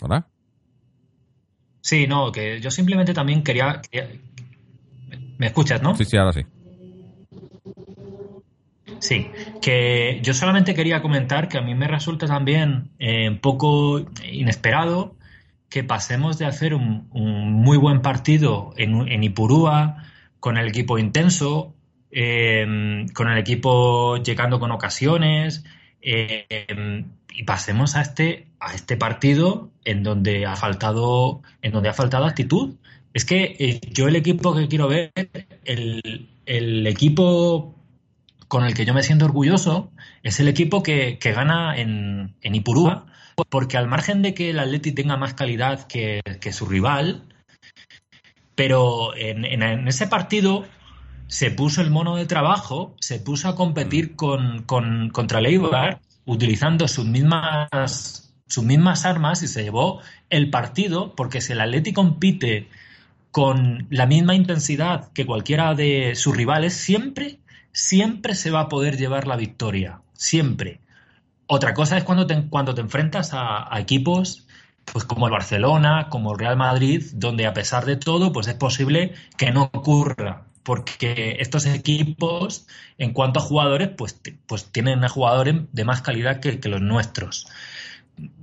[0.01, 0.27] ¿Hola?
[1.81, 3.81] Sí, no, que yo simplemente también quería,
[5.37, 5.95] ¿Me escuchas, no?
[5.95, 6.45] Sí, sí, ahora sí.
[8.99, 9.27] Sí,
[9.61, 15.15] que yo solamente quería comentar que a mí me resulta también eh, un poco inesperado
[15.69, 20.03] que pasemos de hacer un, muy buen partido en, en, Ipurúa,
[20.39, 21.75] con el equipo intenso,
[22.09, 25.63] eh, con el equipo llegando con ocasiones,
[26.01, 31.93] eh, y pasemos a este, a este partido en donde ha faltado, en donde ha
[31.93, 32.75] faltado actitud.
[33.13, 35.11] Es que eh, yo el equipo que quiero ver,
[35.65, 37.75] el, equipo
[38.47, 39.91] con el que yo me siento orgulloso,
[40.23, 43.07] es el equipo que, gana en, en, Ipurúa,
[43.49, 47.23] porque al margen de que el Atleti tenga más calidad que, su rival,
[48.55, 50.65] pero en, ese partido
[51.27, 55.99] se puso el mono de trabajo, se puso a competir con, con, contra el Eibar
[56.25, 61.93] utilizando sus mismas, sus mismas armas y se llevó el partido porque si el Atleti
[61.93, 62.69] compite
[63.31, 67.39] con la misma intensidad que cualquiera de sus rivales, siempre,
[67.71, 70.01] siempre se va a poder llevar la victoria.
[70.13, 70.79] Siempre.
[71.45, 74.47] Otra cosa es cuando te, cuando te enfrentas a, equipos
[74.91, 78.55] pues como el Barcelona, como el Real Madrid, donde a pesar de todo, pues es
[78.55, 85.07] posible que no ocurra porque estos equipos, en cuanto a jugadores, pues, pues tienen a
[85.07, 87.47] jugadores de más calidad que, los nuestros.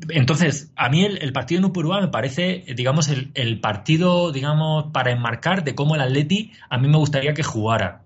[0.08, 5.64] Entonces, a mí el, partido en Upurúa me parece, digamos, el, partido, digamos, para enmarcar
[5.64, 8.02] de cómo el Atleti a mí me gustaría que jugara.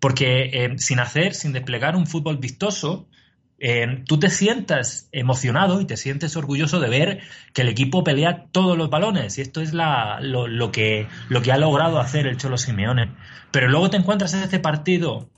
[0.00, 3.06] Porque eh, sin hacer, sin desplegar un fútbol vistoso,
[3.58, 7.20] eh, tú te sientas emocionado y te sientes orgulloso de ver
[7.54, 9.38] que el equipo pelea todos los balones.
[9.38, 13.12] Y esto es lo, que, lo que ha logrado hacer el Cholo Simeone.
[13.52, 15.28] Pero luego te encuentras en este partido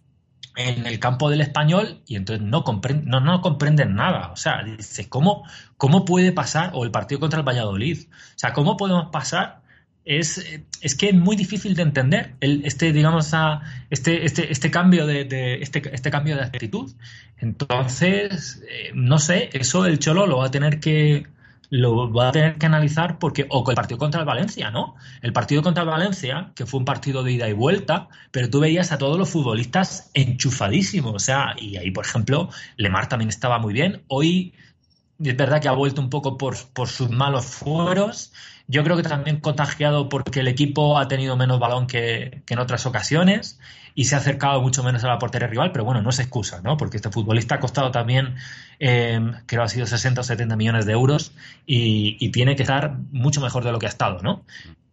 [0.58, 2.64] en el campo del español y entonces no,
[3.04, 4.32] no, no comprenden nada.
[4.32, 5.44] O sea, dices, ¿cómo,
[5.76, 6.72] ¿cómo puede pasar?
[6.74, 8.06] O el partido contra el Valladolid.
[8.10, 9.60] O sea, ¿cómo podemos pasar
[10.04, 10.44] es,
[10.80, 15.06] es que es muy difícil de entender el, este, digamos, a, este, este, este cambio
[15.06, 16.90] de, este, este cambio de actitud.
[17.38, 21.26] Entonces, eh, no sé, eso el Cholo lo va a tener que
[21.70, 24.94] lo va a tener que analizar porque o el partido contra el Valencia, ¿no?
[25.22, 28.60] El partido contra el Valencia, que fue un partido de ida y vuelta, pero tú
[28.60, 33.58] veías a todos los futbolistas enchufadísimos, o sea, y ahí, por ejemplo, Lemar también estaba
[33.58, 34.02] muy bien.
[34.08, 34.54] Hoy
[35.22, 38.32] es verdad que ha vuelto un poco por, por sus malos fueros,
[38.70, 42.84] yo creo que también contagiado porque el equipo ha tenido menos balón que, en otras
[42.84, 43.58] ocasiones
[43.94, 46.60] y se ha acercado mucho menos a la portería rival, pero bueno, no es excusa,
[46.62, 46.76] ¿no?
[46.76, 48.36] Porque este futbolista ha costado también,
[48.78, 51.32] eh, creo ha sido 60 o 70 millones de euros
[51.66, 54.44] y, tiene que estar mucho mejor de lo que ha estado, ¿no?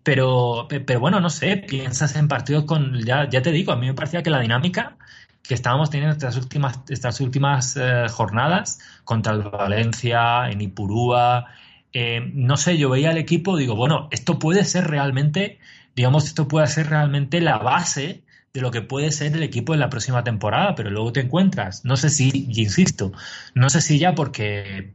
[0.03, 3.88] pero, pero bueno, no sé, piensas en partidos con, ya, ya te digo, a mí
[3.88, 4.97] me parecía que la dinámica
[5.47, 11.47] que estábamos teniendo estas últimas, estas últimas eh, jornadas contra el Valencia, en Ipurúa,
[11.93, 15.60] eh, no sé, yo veía al equipo, digo, bueno, esto puede ser realmente,
[15.95, 18.23] digamos, esto puede ser realmente la base
[18.55, 21.83] de lo que puede ser el equipo en la próxima temporada, pero luego te encuentras,
[21.83, 23.11] no sé si, y insisto,
[23.53, 24.93] no sé si ya porque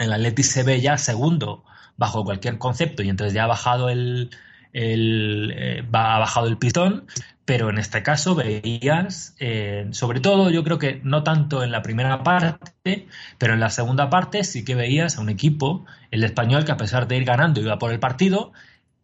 [0.00, 1.64] el Atleti se ve ya segundo
[1.96, 4.30] bajo cualquier concepto y entonces ya ha bajado el,
[4.72, 7.06] el eh, ha bajado el pistón,
[7.44, 11.82] pero en este caso veías, eh, sobre todo yo creo que no tanto en la
[11.82, 13.06] primera parte,
[13.38, 16.76] pero en la segunda parte sí que veías a un equipo, el español, que a
[16.76, 18.52] pesar de ir ganando iba por el partido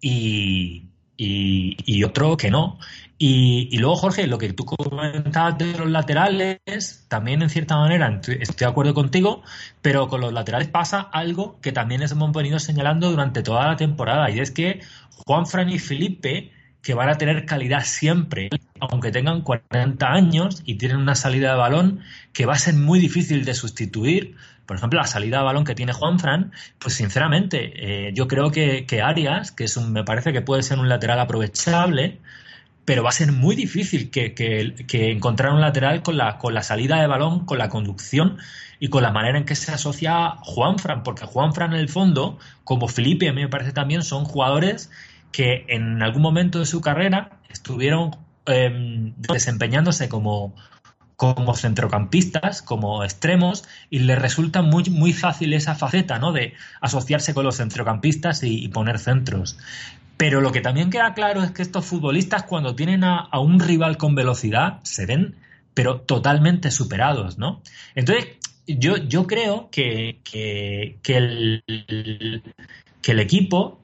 [0.00, 2.78] y, y otro que no.
[3.18, 8.38] Y, luego, Jorge, lo que tú comentabas de los laterales, también en cierta manera estoy
[8.58, 9.42] de acuerdo contigo,
[9.80, 13.76] pero con los laterales pasa algo que también les hemos venido señalando durante toda la
[13.76, 14.80] temporada, y es que
[15.24, 16.52] Juan Fran y Felipe,
[16.82, 18.50] que van a tener calidad siempre,
[18.80, 22.00] aunque tengan 40 años y tienen una salida de balón
[22.34, 24.36] que va a ser muy difícil de sustituir.
[24.66, 28.50] Por ejemplo, la salida de balón que tiene Juan Fran, pues sinceramente, eh, yo creo
[28.50, 32.20] que, que Arias, que es un, me parece que puede ser un lateral aprovechable,
[32.86, 37.00] pero va a ser muy difícil que, encontrar un lateral con la, con la salida
[37.00, 38.38] de balón, con la conducción
[38.78, 42.86] y con la manera en que se asocia Juanfran, porque Juanfran en el fondo, como
[42.86, 44.90] Felipe a mí me parece también, son jugadores
[45.32, 50.54] que en algún momento de su carrera estuvieron em, desempeñándose como,
[51.16, 56.30] como centrocampistas, como extremos, y les resulta muy, muy fácil esa faceta, ¿no?
[56.30, 59.58] De asociarse con los centrocampistas y poner centros.
[60.16, 63.96] Pero lo que también queda claro es que estos futbolistas cuando tienen a, un rival
[63.96, 65.36] con velocidad se ven
[65.74, 67.60] pero totalmente superados, ¿no?
[67.94, 68.28] Entonces,
[68.66, 71.62] yo, yo creo que, que, el,
[73.02, 73.78] que el equipo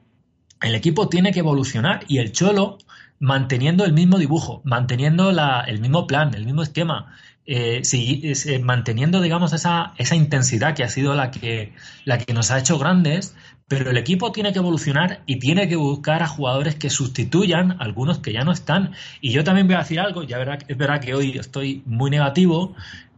[0.63, 2.77] el equipo tiene que evolucionar y el Cholo
[3.19, 7.13] manteniendo el mismo dibujo, manteniendo la, el mismo plan, el mismo esquema,
[7.45, 11.73] eh, eh, manteniendo, digamos, esa, esa intensidad que ha sido la que,
[12.05, 13.35] la que nos ha hecho grandes,
[13.77, 17.77] pero el equipo tiene que evolucionar y tiene que buscar a jugadores que sustituyan a
[17.79, 18.91] algunos que ya no están.
[19.21, 22.75] Y yo también voy a decir algo, ya es verdad que hoy estoy muy negativo,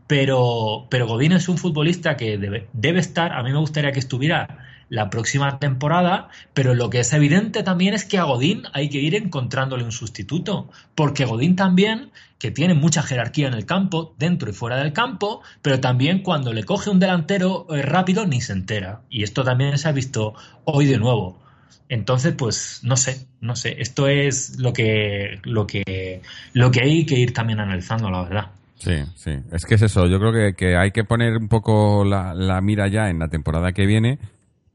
[0.07, 4.59] pero, pero es un futbolista que debe, debe estar, a mí me gustaría que estuviera
[4.89, 8.99] la próxima temporada, pero lo que es evidente también es que a Godín hay que
[8.99, 14.49] ir encontrándole un sustituto, porque Godín también, que tiene mucha jerarquía en el campo, dentro
[14.49, 18.53] y fuera del campo, pero también cuando le coge un delantero eh, rápido ni se
[18.53, 19.01] entera.
[19.09, 20.33] Y esto también se ha visto
[20.65, 21.39] hoy de nuevo.
[21.87, 23.75] Entonces, pues no sé, no sé.
[23.79, 26.21] Esto es lo que, lo que,
[26.53, 28.47] lo que hay que ir también analizando, la verdad.
[28.77, 29.31] Sí, sí.
[29.51, 30.07] Es que es eso.
[30.07, 33.71] Yo creo que, hay que poner un poco la, la, mira ya en la temporada
[33.71, 34.19] que viene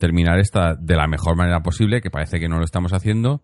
[0.00, 3.42] terminar esta de la mejor manera posible, que parece que no lo estamos haciendo,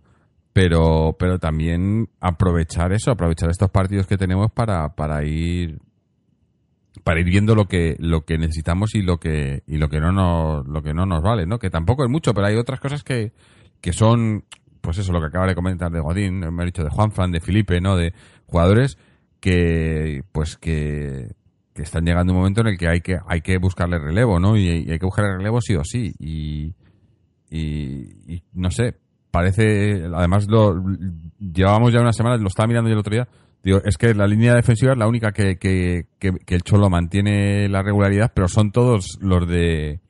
[0.54, 5.78] pero, pero también aprovechar eso, aprovechar estos partidos que tenemos para, para ir
[7.04, 10.12] para ir viendo lo que lo que necesitamos y lo que y lo que no
[10.12, 11.58] nos lo que no nos vale, ¿no?
[11.58, 13.32] Que tampoco es mucho, pero hay otras cosas que,
[13.82, 14.44] que son
[14.80, 17.40] pues eso lo que acaba de comentar de Godín, me ha dicho de Juanfran, de
[17.40, 17.96] Felipe, ¿no?
[17.96, 18.14] De
[18.46, 18.96] jugadores
[19.40, 21.34] que pues que
[21.76, 24.56] que están llegando un momento en el que hay que hay que buscarle relevo, ¿no?
[24.56, 26.12] Y, hay que buscarle relevo sí o sí.
[26.18, 26.74] Y,
[27.50, 28.96] y, no sé,
[29.30, 30.82] parece, además lo
[31.38, 33.28] llevábamos ya una semana, lo estaba mirando yo el otro día,
[33.62, 37.68] digo, es que la línea defensiva es la única que, que, que, el Cholo mantiene
[37.68, 40.00] la regularidad, pero son todos los de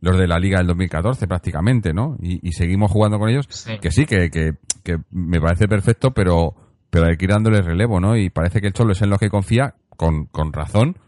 [0.00, 2.16] los de la liga del 2014 prácticamente, ¿no?
[2.20, 3.46] Y, seguimos jugando con ellos,
[3.80, 6.56] que sí, que, que, que me parece perfecto, pero
[6.92, 8.18] pero hay que ir dándole relevo, ¿no?
[8.18, 10.98] Y parece que el Cholo es en lo que confía, con, con razón,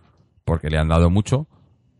[0.44, 1.48] porque le han dado mucho,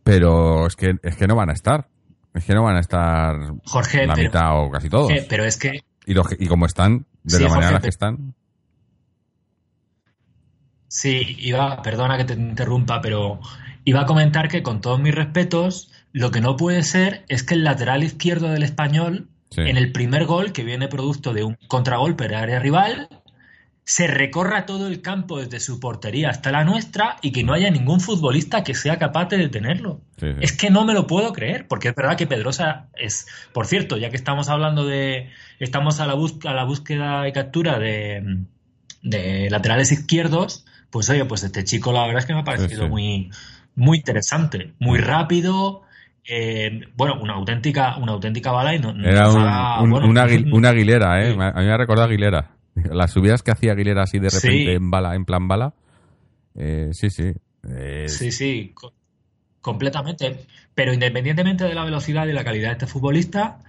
[0.05, 1.89] pero es que, es que no van a estar.
[2.33, 5.11] Es que no van a estar Jorge, la mitad o casi todos.
[5.27, 5.81] pero es que...
[6.05, 8.33] Y, y como están, de la manera en la que están...
[10.87, 13.41] Sí, iba, perdona que te interrumpa, pero
[13.83, 17.55] iba a comentar que con todos mis respetos, lo que no puede ser es que
[17.55, 22.29] el lateral izquierdo del español, en el primer gol, que viene producto de un contragolpe
[22.29, 23.09] de área rival,
[23.87, 27.69] se recorra todo el campo desde su portería hasta la nuestra y que no haya
[27.69, 30.01] ningún futbolista que sea capaz de detenerlo.
[30.41, 33.97] Es que no me lo puedo creer, porque es verdad que Pedrosa es, por cierto,
[33.97, 35.29] ya que estamos hablando de,
[35.59, 38.45] estamos a la, búsqueda, a la búsqueda y captura de,
[39.03, 42.89] de, laterales izquierdos, pues oye, pues este chico la verdad es que me ha parecido
[42.89, 43.29] muy,
[43.75, 45.83] muy interesante, muy rápido,
[46.27, 49.29] eh, bueno, una auténtica, una auténtica bala y no, Era
[49.79, 51.35] una, Aguilera, ¿eh?
[51.39, 52.55] A mí me ha recordado Aguilera.
[52.91, 55.73] Las subidas que hacía Aguilera así de repente en bala, en plan bala.
[56.55, 57.33] Eh, sí, sí.
[58.07, 58.75] Sí, sí,
[59.59, 60.45] completamente.
[60.75, 63.59] Pero independientemente de la velocidad y la calidad de este futbolista,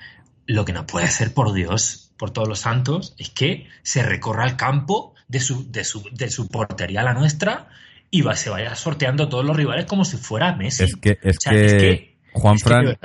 [0.47, 4.45] lo que no puede ser, por Dios, por todos los santos, es que se recorra
[4.45, 7.69] el campo de su, de su, de su portería a la nuestra
[8.11, 10.85] y va, se vaya sorteando todos los rivales como si fuera Messi.
[10.85, 12.97] Es que, es que, Juan Fran,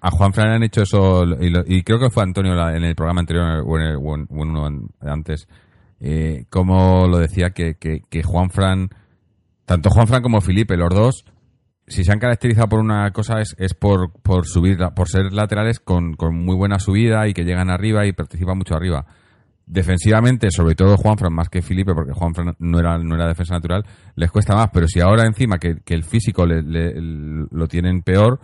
[0.00, 3.64] a Juan Fran han hecho eso, y, creo que fue Antonio en el programa anterior
[3.66, 5.48] o en, uno antes,
[6.00, 8.90] eh, como lo decía, que, que, que Juan Fran,
[9.64, 11.24] tanto Juan Fran como Felipe, los dos,
[11.86, 15.80] si se han caracterizado por una cosa es, es por, por subir, por ser laterales
[15.80, 19.06] con, con, muy buena subida y que llegan arriba y participan mucho arriba.
[19.66, 23.84] Defensivamente, sobre todo Juanfran más que Felipe, porque Juanfran no era, no era defensa natural,
[24.14, 24.68] les cuesta más.
[24.72, 26.62] Pero si ahora encima que, el físico le,
[27.00, 28.40] lo tienen peor,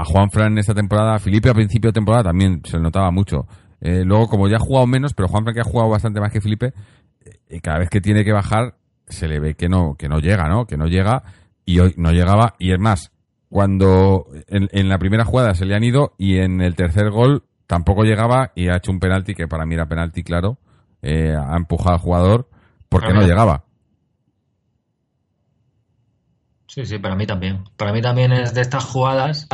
[0.00, 3.10] a Juanfran en esta temporada, a Felipe a principio de temporada también se le notaba
[3.10, 3.46] mucho.
[3.82, 6.40] Eh, luego, como ya ha jugado menos, pero Juanfran que ha jugado bastante más que
[6.40, 6.72] Felipe,
[7.48, 8.76] eh, cada vez que tiene que bajar,
[9.06, 10.66] se le ve que no, que no llega, ¿no?
[10.66, 11.22] Que no llega
[11.66, 12.54] y hoy no llegaba.
[12.58, 13.12] Y es más,
[13.50, 18.04] cuando en, la primera jugada se le han ido y en el tercer gol tampoco
[18.04, 20.58] llegaba y ha hecho un penalti que para mí era penalti, claro.
[21.02, 22.48] Eh, ha empujado al jugador
[22.88, 23.64] porque no llegaba.
[26.68, 27.64] Sí, sí, para mí también.
[27.76, 29.48] Para mí también es de estas jugadas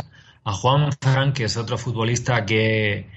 [0.47, 3.09] a Juan Frank, que es otro futbolista que,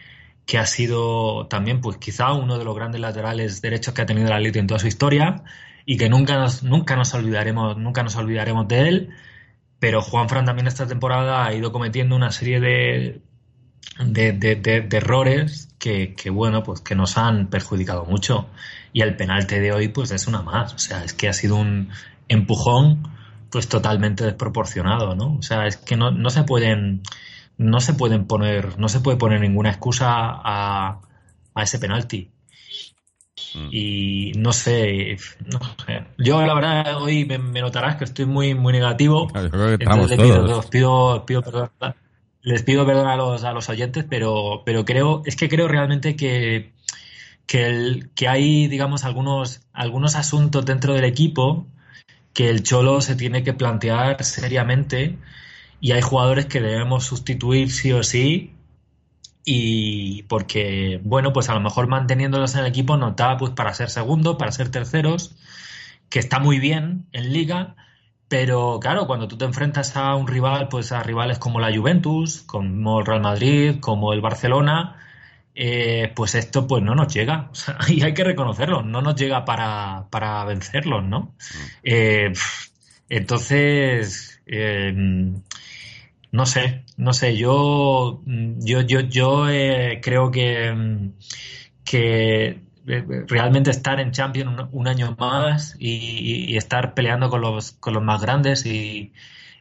[0.44, 4.26] que ha sido también, pues quizá uno de los grandes laterales derechos que ha tenido
[4.26, 5.44] el Atlético en toda su historia
[5.86, 9.10] y que nunca nos, nunca nos olvidaremos, nunca nos olvidaremos de él.
[9.78, 13.20] Pero Juan Fran también esta temporada ha ido cometiendo una serie de,
[14.04, 18.48] de, errores que, bueno, pues que nos han perjudicado mucho.
[18.92, 20.74] Y el penalti de hoy, pues es una más.
[20.74, 21.90] O sea, es que ha sido un
[22.26, 23.08] empujón,
[23.50, 25.36] pues totalmente desproporcionado, ¿no?
[25.36, 27.02] O sea, es que no, no se pueden,
[27.58, 31.00] no se pueden poner, no se puede poner ninguna excusa a,
[31.54, 32.30] a ese penalti.
[33.54, 33.68] Mm.
[33.72, 35.16] Y no sé,
[36.18, 39.28] Yo la verdad hoy me, notarás que estoy muy muy negativo.
[39.34, 41.70] Entonces les pido, pido, perdón,
[42.42, 46.16] les pido perdón a los, a los oyentes, pero, pero creo, es que creo realmente
[46.16, 46.72] que,
[47.46, 51.66] que, el, que hay, digamos, algunos, algunos asuntos dentro del equipo
[52.34, 55.18] que el Cholo se tiene que plantear seriamente
[55.80, 58.54] y hay jugadores que debemos sustituir sí o sí
[59.44, 63.74] y porque, bueno, pues a lo mejor manteniéndolos en el equipo no da pues para
[63.74, 65.34] ser segundo, para ser terceros,
[66.08, 67.76] que está muy bien en liga,
[68.28, 72.42] pero claro, cuando tú te enfrentas a un rival, pues a rivales como la Juventus,
[72.42, 74.96] como el Real Madrid, como el Barcelona,
[75.54, 77.50] eh, pues esto pues no nos llega.
[77.88, 81.20] y hay que reconocerlo, no nos llega para, para vencerlos, ¿no?
[81.20, 81.66] Mm.
[81.84, 82.32] Eh,
[83.08, 84.92] entonces, eh,
[86.32, 91.10] no sé, no sé, yo, yo, yo, yo eh, creo que,
[91.84, 98.02] que realmente estar en Champions un, año más y, estar peleando con los, con los
[98.02, 99.12] más grandes y,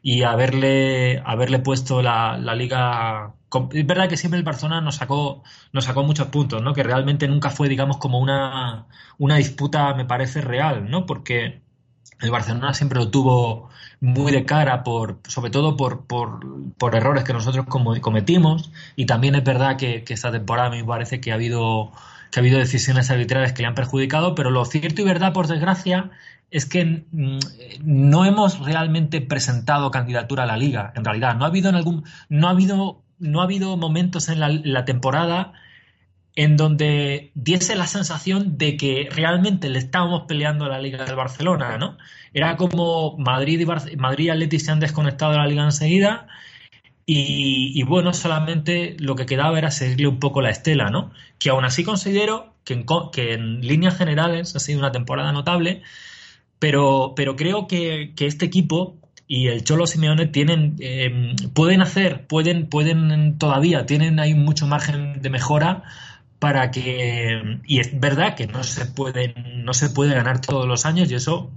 [0.02, 3.34] y haberle, haberle puesto la, la liga.
[3.74, 5.44] Es verdad que siempre el Barcelona nos sacó,
[5.74, 6.74] nos sacó muchos puntos, ¿no?
[6.74, 8.88] Que realmente nunca fue, digamos, como una,
[9.18, 11.06] una disputa, me parece, real, ¿no?
[11.06, 11.62] Porque
[12.22, 13.70] el Barcelona siempre lo tuvo
[14.02, 18.72] muy de cara, por, sobre todo por, por, errores que nosotros cometimos.
[18.96, 21.92] Y también es verdad que, esta temporada me parece que ha habido
[22.32, 25.48] que ha habido decisiones arbitrarias que le han perjudicado, pero lo cierto y verdad, por
[25.48, 26.12] desgracia,
[26.52, 27.40] es que mm,
[27.84, 30.94] no hemos realmente presentado candidatura a la liga.
[30.96, 34.40] En realidad, no ha habido en algún, no ha habido, no ha habido momentos en
[34.40, 35.54] la temporada
[36.36, 41.16] en donde diese la sensación de que realmente le estábamos peleando a la Liga del
[41.16, 41.98] Barcelona, ¿no?
[42.34, 43.66] Era como Madrid y,
[43.98, 46.28] Madrid y Atleti se han desconectado de la Liga enseguida
[47.12, 51.12] y, bueno, solamente lo que quedaba era seguirle un poco la estela, ¿no?
[51.40, 55.82] Que aún así considero que en, que en líneas generales ha sido una temporada notable,
[56.60, 62.68] pero, pero creo que, este equipo y el Cholo Simeone tienen, eh, pueden hacer, pueden,
[62.68, 65.86] pueden todavía, tienen ahí mucho margen de mejora
[66.38, 70.86] para que y es verdad que no se puede no se puede ganar todos los
[70.86, 71.52] años y eso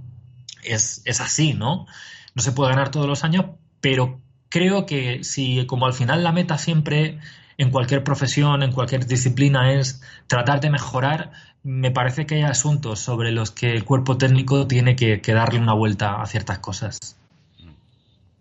[0.61, 1.87] es, es así no
[2.35, 3.45] no se puede ganar todos los años
[3.79, 4.19] pero
[4.53, 7.17] creo que si como al final la meta siempre
[7.57, 11.31] en cualquier profesión en cualquier disciplina es tratar de mejorar
[11.63, 15.73] me parece que hay asuntos sobre los que el cuerpo técnico tiene que, darle una
[15.73, 17.17] vuelta a ciertas cosas.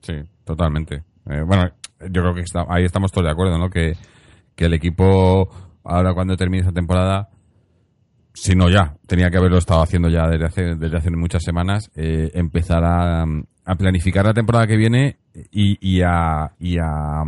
[0.02, 1.02] Sí totalmente.
[1.30, 3.96] Eh, bueno yo creo que ahí estamos todos de acuerdo no que
[4.54, 5.48] que el equipo
[5.82, 7.30] ahora cuando termine esta temporada,
[8.34, 11.90] si no ya, tenía que haberlo estado haciendo ya desde hace, desde hace muchas semanas,
[11.96, 13.24] eh, empezar a,
[13.78, 15.16] planificar la temporada que viene
[15.50, 17.24] y, y, a, y, a,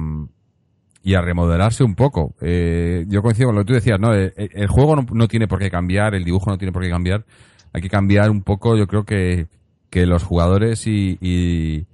[1.02, 2.34] y a remodelarse un poco.
[2.40, 4.14] Eh, yo coincido con lo que tú decías, ¿no?
[4.14, 7.24] Eh, el, juego no, tiene por qué cambiar, el dibujo no tiene por qué cambiar.
[7.72, 9.46] Hay que cambiar un poco, yo creo que,
[9.90, 11.86] que los jugadores y, y,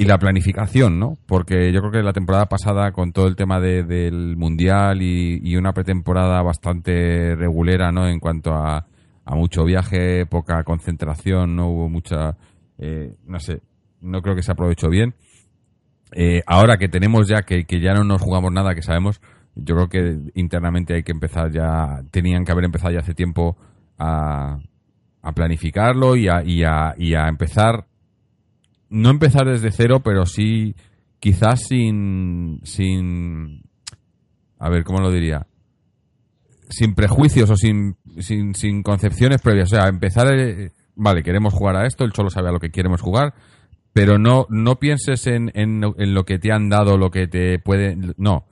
[0.00, 1.18] y la planificación, ¿no?
[1.26, 5.74] Porque yo creo que la temporada pasada, con todo el tema del Mundial y, una
[5.74, 8.08] pretemporada bastante regulera, ¿no?
[8.08, 8.86] En cuanto a,
[9.26, 12.34] mucho viaje, poca concentración, no hubo mucha,
[12.78, 13.60] eh, no sé,
[14.00, 15.14] no creo que se aprovechó bien.
[16.12, 19.20] Eh, ahora que tenemos ya, que, ya no nos jugamos nada, que sabemos,
[19.54, 23.56] yo creo que internamente hay que empezar ya, tenían que haber empezado ya hace tiempo
[23.98, 24.58] a,
[25.34, 27.86] planificarlo y a, y a, y a empezar
[28.90, 30.74] no empezar desde cero, pero sí
[31.20, 33.62] quizás sin, sin,
[34.58, 35.46] a ver, ¿cómo lo diría?
[36.68, 39.72] Sin prejuicios o sin, sin, sin concepciones previas.
[39.72, 42.70] O sea, empezar, eh, vale, queremos jugar a esto, el Cholo sabe a lo que
[42.70, 43.34] queremos jugar,
[43.92, 47.58] pero no, no pienses en, en, en lo que te han dado, lo que te
[47.58, 48.46] puede, no.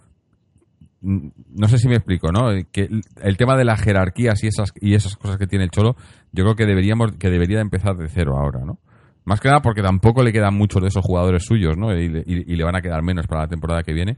[1.01, 2.49] No sé si me explico, ¿no?
[2.72, 2.89] Que
[3.22, 5.95] el tema de las jerarquías y esas, y esas cosas que tiene el Cholo,
[6.32, 8.78] yo creo que deberíamos, que debería empezar de cero ahora, ¿no?
[9.24, 11.95] Más que nada porque tampoco le quedan muchos de esos jugadores suyos, ¿no?
[11.95, 14.16] Y, le van a quedar menos para la temporada que viene.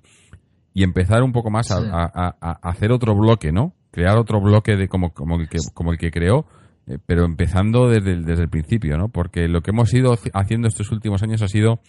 [0.72, 3.74] Y empezar un poco más a, hacer otro bloque, ¿no?
[3.90, 6.46] Crear otro bloque de como, como, el, que, como el que creó,
[6.90, 9.08] eh, pero empezando desde el, desde el principio, ¿no?
[9.08, 11.80] Porque lo que hemos ido haciendo estos últimos años ha sido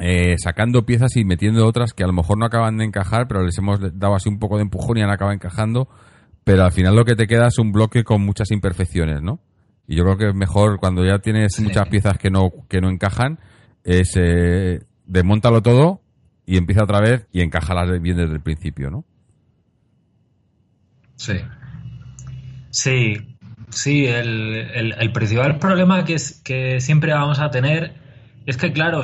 [0.00, 3.44] eh, sacando piezas y metiendo otras que a lo mejor no acaban de encajar, pero
[3.44, 5.88] les hemos dado así un poco de empujón y han acabado encajando.
[6.42, 9.40] Pero al final lo que te queda es un bloque con muchas imperfecciones, ¿no?
[9.86, 12.90] Y yo creo que es mejor cuando ya tienes muchas piezas que no, que no
[12.90, 13.38] encajan,
[13.84, 16.00] es eh, desmontalo todo
[16.46, 19.04] y empieza otra vez y encájalas bien desde el principio, ¿no?
[21.14, 21.36] Sí.
[22.70, 23.33] Sí,
[23.70, 27.94] sí, el, principal problema que, es, que siempre vamos a tener
[28.46, 29.02] es que, claro,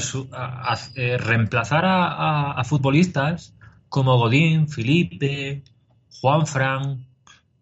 [0.97, 3.55] eh, reemplazar a, a, futbolistas
[3.89, 5.63] como Godín, Felipe,
[6.21, 7.07] Juan Fran,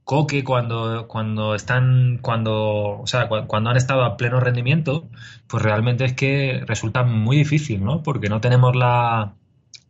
[0.04, 5.06] Coque cuando, cuando están, cuando, o sea, cuando han estado a pleno rendimiento,
[5.46, 8.02] pues realmente es que resulta muy difícil, ¿no?
[8.02, 9.34] Porque no tenemos la,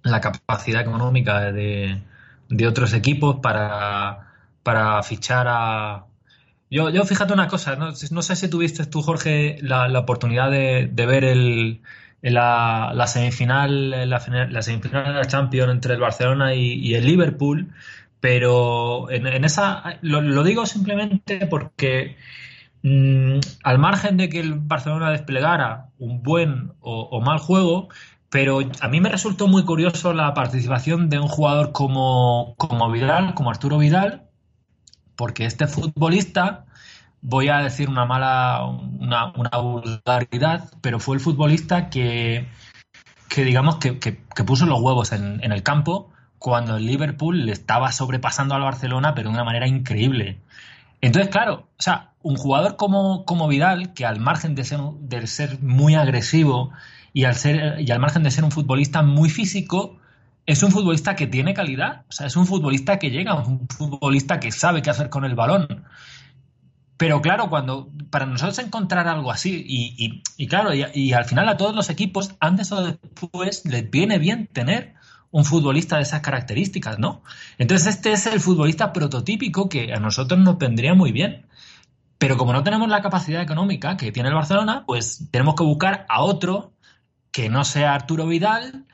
[0.03, 2.03] la capacidad económica de,
[2.49, 4.33] de otros equipos para,
[4.65, 6.08] para fichar a,
[6.71, 10.51] yo, yo fíjate una cosa, no, no sé si tuviste tú, Jorge, la, la oportunidad
[10.51, 11.81] de, de ver el,
[12.23, 17.07] la, la, semifinal, la, la, semifinal de la Champions entre el Barcelona y, y, el
[17.07, 17.73] Liverpool,
[18.21, 22.16] pero en, esa lo, digo simplemente porque
[22.83, 27.89] mm, al margen de que el Barcelona desplegara un buen o, mal juego,
[28.31, 33.35] pero a mí me resultó muy curioso la participación de un jugador como, como Vidal,
[33.35, 34.28] como Arturo Vidal,
[35.19, 36.64] porque este futbolista,
[37.21, 42.47] voy a decir una mala, una, vulgaridad, pero fue el futbolista que,
[43.29, 43.93] que digamos, que,
[44.47, 49.16] puso los huevos en, en el campo cuando el Liverpool le estaba sobrepasando al Barcelona,
[49.16, 50.39] pero de una manera increíble.
[51.01, 55.27] Entonces, claro, o sea, un jugador como, como Vidal, que al margen de ser, de
[55.27, 56.71] ser muy agresivo
[57.12, 59.99] y al, ser, y al margen de ser un futbolista muy físico,
[60.49, 62.07] es un futbolista que tiene calidad.
[62.09, 65.34] O sea, es un futbolista que llega, un futbolista que sabe qué hacer con el
[65.34, 65.84] balón.
[66.96, 71.51] Pero claro, cuando para nosotros encontrar algo así, y, y, claro, y, y, al final
[71.51, 74.94] a todos los equipos, antes o después, les viene bien tener
[75.30, 77.22] un futbolista de esas características, ¿no?
[77.59, 81.44] Entonces este es el futbolista prototípico que a nosotros nos vendría muy bien.
[82.16, 86.07] Pero como no tenemos la capacidad económica que tiene el Barcelona, pues tenemos que buscar
[86.09, 86.72] a otro
[87.32, 88.86] que no sea Arturo Vidal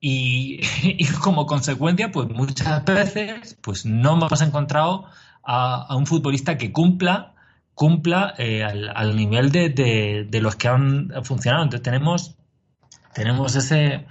[0.98, 5.06] y, como consecuencia, pues muchas veces pues no hemos encontrado
[5.42, 7.34] a, un futbolista que cumpla
[7.74, 11.64] cumpla eh, al, nivel de, de, los que han funcionado.
[11.64, 12.36] Entonces tenemos,
[13.14, 14.04] tenemos ese,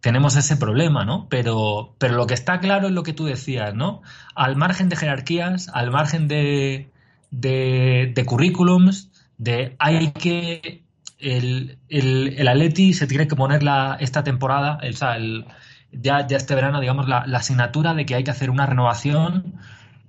[0.00, 1.26] tenemos ese problema, ¿no?
[1.30, 4.02] Pero, pero lo que está claro es lo que tú decías, ¿no?
[4.34, 6.90] Al margen de jerarquías, al margen de,
[7.30, 10.83] de, currículums, de hay que
[11.24, 15.46] el, el, Atleti se tiene que poner la, esta temporada, el,
[15.90, 19.54] ya, ya este verano, digamos, la, asignatura de que hay que hacer una renovación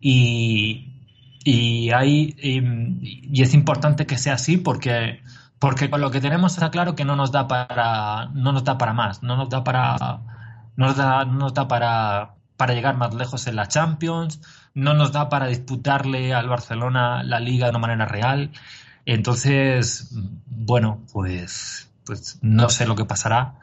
[0.02, 0.94] y,
[1.44, 5.22] y, hay, y, es importante que sea así porque
[5.58, 8.78] porque con lo que tenemos está claro que no nos da para no nos da
[8.78, 9.96] para más, no nos da para
[10.76, 14.42] no nos da, no nos da para para llegar más lejos en la Champions,
[14.74, 18.52] no nos da para disputarle al Barcelona la liga de una manera real.
[19.06, 20.10] Entonces,
[20.46, 23.56] bueno, pues pues no sé lo que pasará,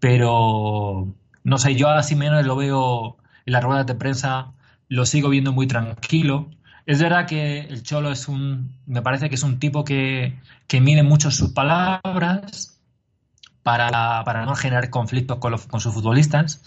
[0.00, 1.14] pero
[1.44, 3.16] no sé, yo a Simeone lo veo
[3.46, 4.52] en las ruedas de prensa,
[4.88, 6.50] lo sigo viendo muy tranquilo,
[6.86, 10.80] es verdad que el Cholo es un, me parece que es un tipo que, que
[10.80, 12.80] mide mucho sus palabras
[13.62, 16.62] para, para no generar conflictos con, los, con sus futbolistas.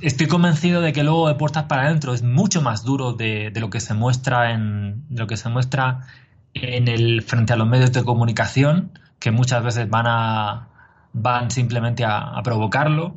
[0.00, 3.60] Estoy convencido de que luego de puertas para adentro es mucho más duro de, de,
[3.60, 6.06] lo que se muestra en de lo que se muestra
[6.54, 10.68] en el frente a los medios de comunicación que muchas veces van a
[11.12, 13.16] van simplemente a, provocarlo,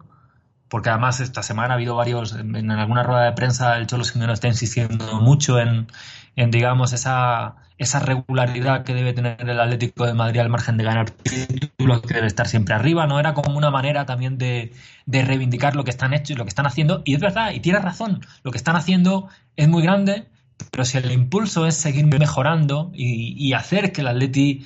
[0.70, 4.34] porque además esta semana ha habido varios, en, alguna rueda de prensa el Cholo Simeone
[4.34, 5.88] está insistiendo mucho en,
[6.36, 10.84] en digamos, esa, esa regularidad que debe tener el Atlético de Madrid al margen de
[10.84, 13.20] ganar títulos, que debe estar siempre arriba, ¿no?
[13.20, 14.74] Era como una manera también de,
[15.06, 17.60] de reivindicar lo que están hecho y lo que están haciendo, y es verdad, y
[17.60, 19.28] tiene razón, lo que están haciendo
[19.58, 20.28] es muy grande,
[20.70, 24.66] pero si el impulso es seguir mejorando y, hacer que el Atleti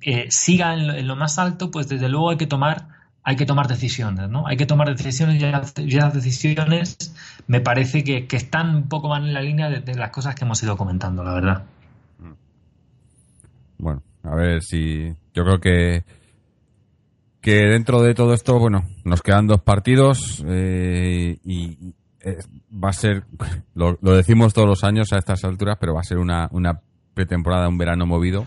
[0.00, 2.88] eh, siga en lo, más alto, pues desde luego hay que tomar
[3.22, 4.46] hay que tomar decisiones, ¿no?
[4.46, 6.96] Hay que tomar decisiones y esas decisiones
[7.48, 10.62] me parece que, están un poco más en la línea de, las cosas que hemos
[10.62, 11.64] ido comentando, la verdad.
[12.20, 12.32] Mm.
[13.78, 16.04] Bueno, a ver si yo creo que
[17.46, 21.94] que dentro de todo esto, bueno, nos quedan dos partidos eh, y,
[22.72, 23.24] va a ser,
[23.74, 26.80] lo, decimos todos los años a estas alturas, pero va a ser una, una
[27.14, 28.44] pretemporada, un verano movido,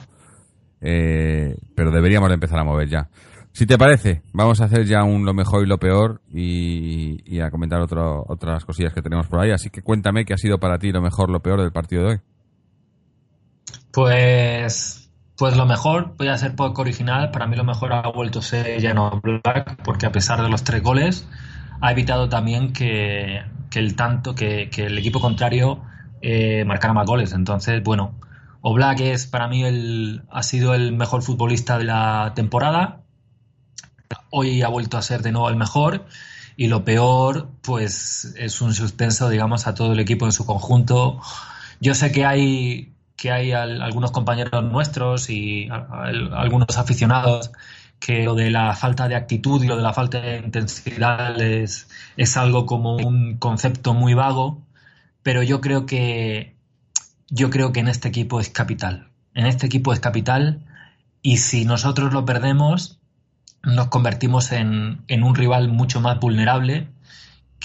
[0.82, 3.10] eh, pero deberíamos empezar a mover ya.
[3.52, 7.50] Si te parece, vamos a hacer ya un lo mejor y lo peor y, a
[7.50, 9.52] comentar otras cosillas que tenemos por ahí.
[9.52, 12.10] Así que cuéntame qué ha sido para ti lo mejor, lo peor del partido de
[12.10, 12.20] hoy.
[13.92, 17.32] Pues, pues lo mejor, voy a ser poco original.
[17.32, 20.64] Para mí lo mejor ha vuelto a ser Llano Black, porque a pesar de los
[20.64, 21.28] tres goles,
[21.82, 23.42] ha evitado también que,
[23.76, 25.82] el tanto, que, el equipo contrario
[26.22, 27.34] eh, marcara más goles.
[27.34, 28.16] Entonces, bueno,
[28.62, 33.02] Oblak es para mí el, ha sido el mejor futbolista de la temporada.
[34.32, 36.06] Hoy ha vuelto a ser de nuevo el mejor.
[36.58, 41.22] Y lo peor, pues es un suspenso, digamos, a todo el equipo en su conjunto.
[41.80, 47.52] Yo sé que hay, que hay algunos compañeros nuestros y algunos aficionados
[48.00, 51.88] que lo de la falta de actitud y lo de la falta de intensidad es,
[52.18, 54.62] es algo como un concepto muy vago,
[55.24, 56.56] pero yo creo que
[57.30, 59.10] yo creo que en este equipo es capital.
[59.36, 60.66] En este equipo es capital
[61.22, 63.00] y si nosotros lo perdemos,
[63.64, 66.88] nos convertimos en, en un rival mucho más vulnerable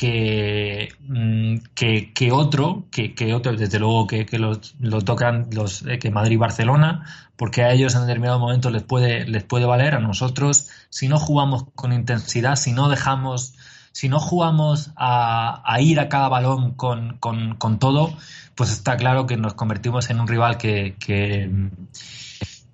[0.02, 4.58] Mm, que, que, otro, que, que, otro, desde luego que, que lo,
[5.02, 9.24] tocan los eh, que Madrid y Barcelona, porque a ellos en determinado momento les puede,
[9.26, 13.54] les puede valer, a nosotros, si no jugamos con intensidad, si no dejamos,
[13.92, 18.12] si no jugamos a, a ir a cada balón con, con, con, todo,
[18.56, 21.50] pues está claro que nos convertimos en un rival que, que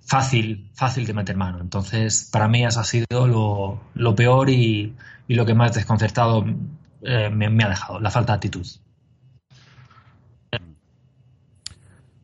[0.01, 1.61] fácil, fácil de meter mano.
[1.61, 4.95] Entonces, para mí eso ha sido lo, lo peor y,
[5.29, 6.45] y lo que más desconcertado
[7.03, 8.67] eh, me, ha dejado, la falta de actitud.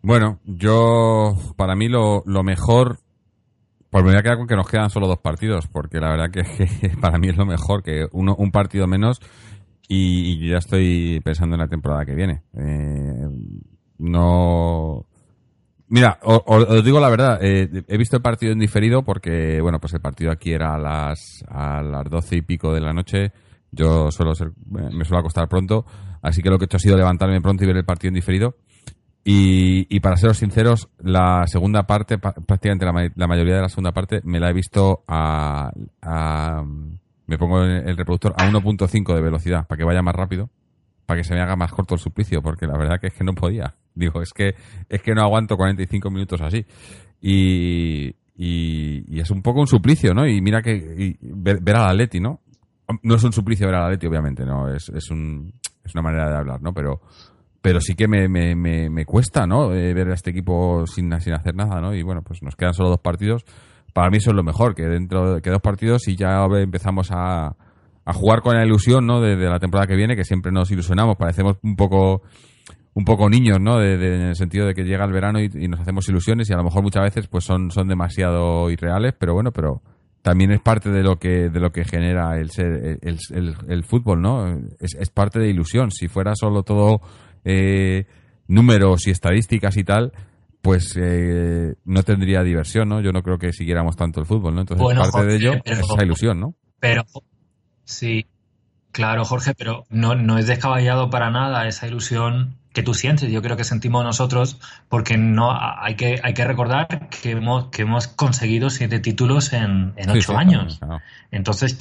[0.02, 2.98] Bueno, yo, para mí lo, mejor,
[3.90, 6.30] pues me voy a quedar con que nos quedan solo dos partidos, porque la verdad
[6.30, 9.20] que, para mí es lo mejor, que uno, un partido menos
[9.88, 12.42] y, ya estoy pensando en la temporada que viene.
[12.56, 13.28] Eh,
[13.98, 15.06] no...
[15.88, 19.94] Mira, os, digo la verdad, eh, he visto el partido en diferido porque, bueno, pues
[19.94, 23.32] el partido aquí era a las, a las doce y pico de la noche
[23.76, 25.84] yo suelo ser, me suelo acostar pronto,
[26.22, 28.14] así que lo que he hecho ha sido levantarme pronto y ver el partido en
[28.14, 28.56] diferido.
[29.28, 34.20] Y, y para seros sinceros, la segunda parte, prácticamente la, mayoría de la segunda parte,
[34.22, 36.62] me la he visto a, a
[37.26, 40.48] me pongo el reproductor a 1.5 de velocidad para que vaya más rápido,
[41.06, 43.24] para que se me haga más corto el suplicio, porque la verdad que es que
[43.24, 43.74] no podía.
[43.94, 44.54] Digo, es que
[44.88, 46.64] es que no aguanto 45 minutos así.
[47.20, 50.26] Y, y, es un poco un suplicio, ¿no?
[50.26, 52.40] Y mira que ver, ver al Atleti, ¿no?
[53.02, 55.52] No es un suplicio ver a Leti, obviamente, no, es, es, un,
[55.84, 56.72] es una manera de hablar, ¿no?
[56.72, 57.00] Pero,
[57.60, 59.74] pero sí que me, me, me, cuesta, ¿no?
[59.74, 61.94] Eh, ver a este equipo sin, sin hacer nada, ¿no?
[61.94, 63.44] Y bueno, pues nos quedan solo dos partidos.
[63.92, 67.56] Para mí eso es lo mejor, que dentro que dos partidos y ya empezamos a,
[68.04, 69.20] a jugar con la ilusión, ¿no?
[69.20, 72.22] De, la temporada que viene, que siempre nos ilusionamos, parecemos un poco
[72.94, 73.78] un poco niños, ¿no?
[73.78, 76.52] De, en el sentido de que llega el verano y, y, nos hacemos ilusiones y
[76.52, 79.82] a lo mejor muchas veces pues son, son demasiado irreales, pero bueno, pero
[80.26, 84.20] también es parte de lo que de lo que genera el ser el, el, fútbol
[84.20, 85.92] no es, es, parte de ilusión.
[85.92, 87.00] Si fuera solo todo
[87.44, 88.06] eh,
[88.48, 90.12] números y estadísticas y tal
[90.62, 94.62] pues eh, no tendría diversión no yo no creo que siguiéramos tanto el fútbol no
[94.62, 97.04] entonces parte de ello es esa ilusión no pero
[97.84, 98.26] sí
[98.90, 103.40] claro Jorge pero no no es descabellado para nada esa ilusión que tú sientes, yo
[103.40, 104.60] creo que sentimos nosotros,
[104.90, 109.94] porque no hay que, hay que recordar que hemos, que hemos conseguido siete títulos en,
[109.96, 110.78] en ocho años.
[111.30, 111.78] Entonces,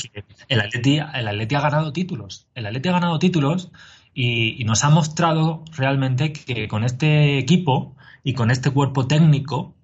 [0.47, 2.47] el Atleti, el Atleti ha ganado títulos.
[2.55, 3.73] El Atleti ha ganado títulos
[4.13, 9.75] y, nos ha mostrado realmente que con este equipo y con este cuerpo técnico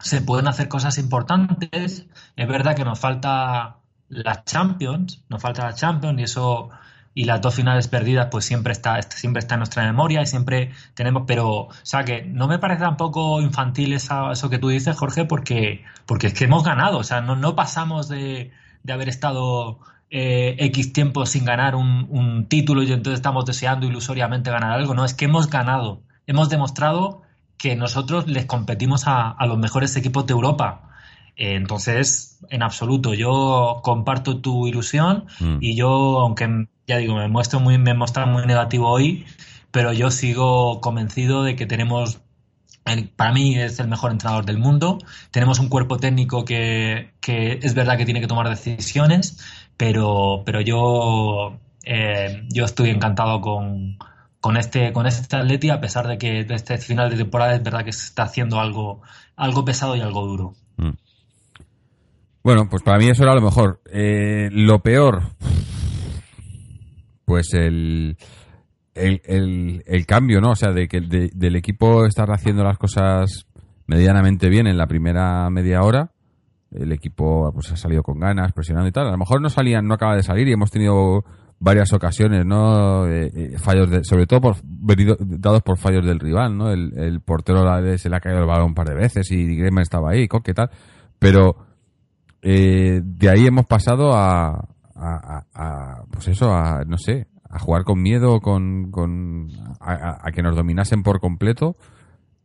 [0.00, 2.08] se pueden hacer cosas importantes.
[2.34, 3.76] Es verdad que nos falta
[4.08, 6.70] las Champions, nos falta la Champions y eso
[7.16, 10.70] y las dos finales perdidas pues siempre está siempre está en nuestra memoria y siempre
[10.94, 15.24] tenemos pero o sea que no me parece tampoco infantil eso que tú dices Jorge
[15.24, 18.52] porque porque es que hemos ganado o sea no, no pasamos de,
[18.84, 24.50] de haber estado eh, X tiempo sin ganar un, título y entonces estamos deseando ilusoriamente
[24.50, 24.94] ganar algo.
[24.94, 26.02] No, es que hemos ganado.
[26.26, 27.22] Hemos demostrado
[27.58, 30.90] que nosotros les competimos a, los mejores equipos de Europa.
[31.36, 35.58] Eh, entonces, en absoluto, yo comparto tu ilusión mm.
[35.60, 39.26] y yo, aunque ya digo, me muestro muy, me muestra muy negativo hoy,
[39.70, 42.20] pero yo sigo convencido de que tenemos
[43.16, 44.98] para mí es el mejor entrenador del mundo.
[45.30, 49.38] Tenemos un cuerpo técnico que, es verdad que tiene que tomar decisiones,
[49.76, 53.98] pero, pero yo, eh, yo estoy encantado con,
[54.40, 57.84] con, este, con este Atleti, a pesar de que este final de temporada es verdad
[57.84, 59.02] que se está haciendo algo,
[59.34, 60.54] algo pesado y algo duro.
[60.76, 60.90] Mm.
[62.46, 63.80] Bueno, pues para mí eso era lo mejor.
[63.92, 65.32] Eh, lo peor,
[67.24, 68.16] pues el
[68.94, 70.52] el, el, cambio, ¿no?
[70.52, 73.48] O sea, de que del equipo estar haciendo las cosas
[73.88, 76.12] medianamente bien en la primera media hora,
[76.70, 79.08] el equipo pues ha salido con ganas, presionando y tal.
[79.08, 81.24] A lo mejor no salían, no acaba de salir y hemos tenido
[81.58, 83.08] varias ocasiones, ¿no?
[83.08, 86.70] Eh, eh, fallos, de, sobre todo por dados por fallos del rival, ¿no?
[86.70, 87.64] El, portero
[87.98, 90.54] se le ha caído el balón un par de veces y Grema estaba ahí, ¿qué
[90.54, 90.70] tal?
[91.18, 91.65] Pero
[92.42, 94.68] eh, de ahí hemos pasado a,
[96.10, 99.48] pues eso, a, no sé, a jugar con miedo, con,
[99.80, 101.76] a, que nos dominasen por completo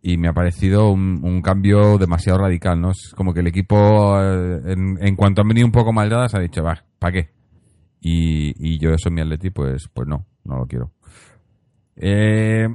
[0.01, 2.91] y me ha parecido un, cambio demasiado radical, ¿no?
[2.91, 6.39] Es como que el equipo, eh, en, cuanto han venido un poco mal dadas, ha
[6.39, 7.29] dicho, va, ¿para qué?
[7.99, 10.91] Y, yo eso mi Atleti, pues, pues no, no lo quiero.
[11.95, 12.67] Eh,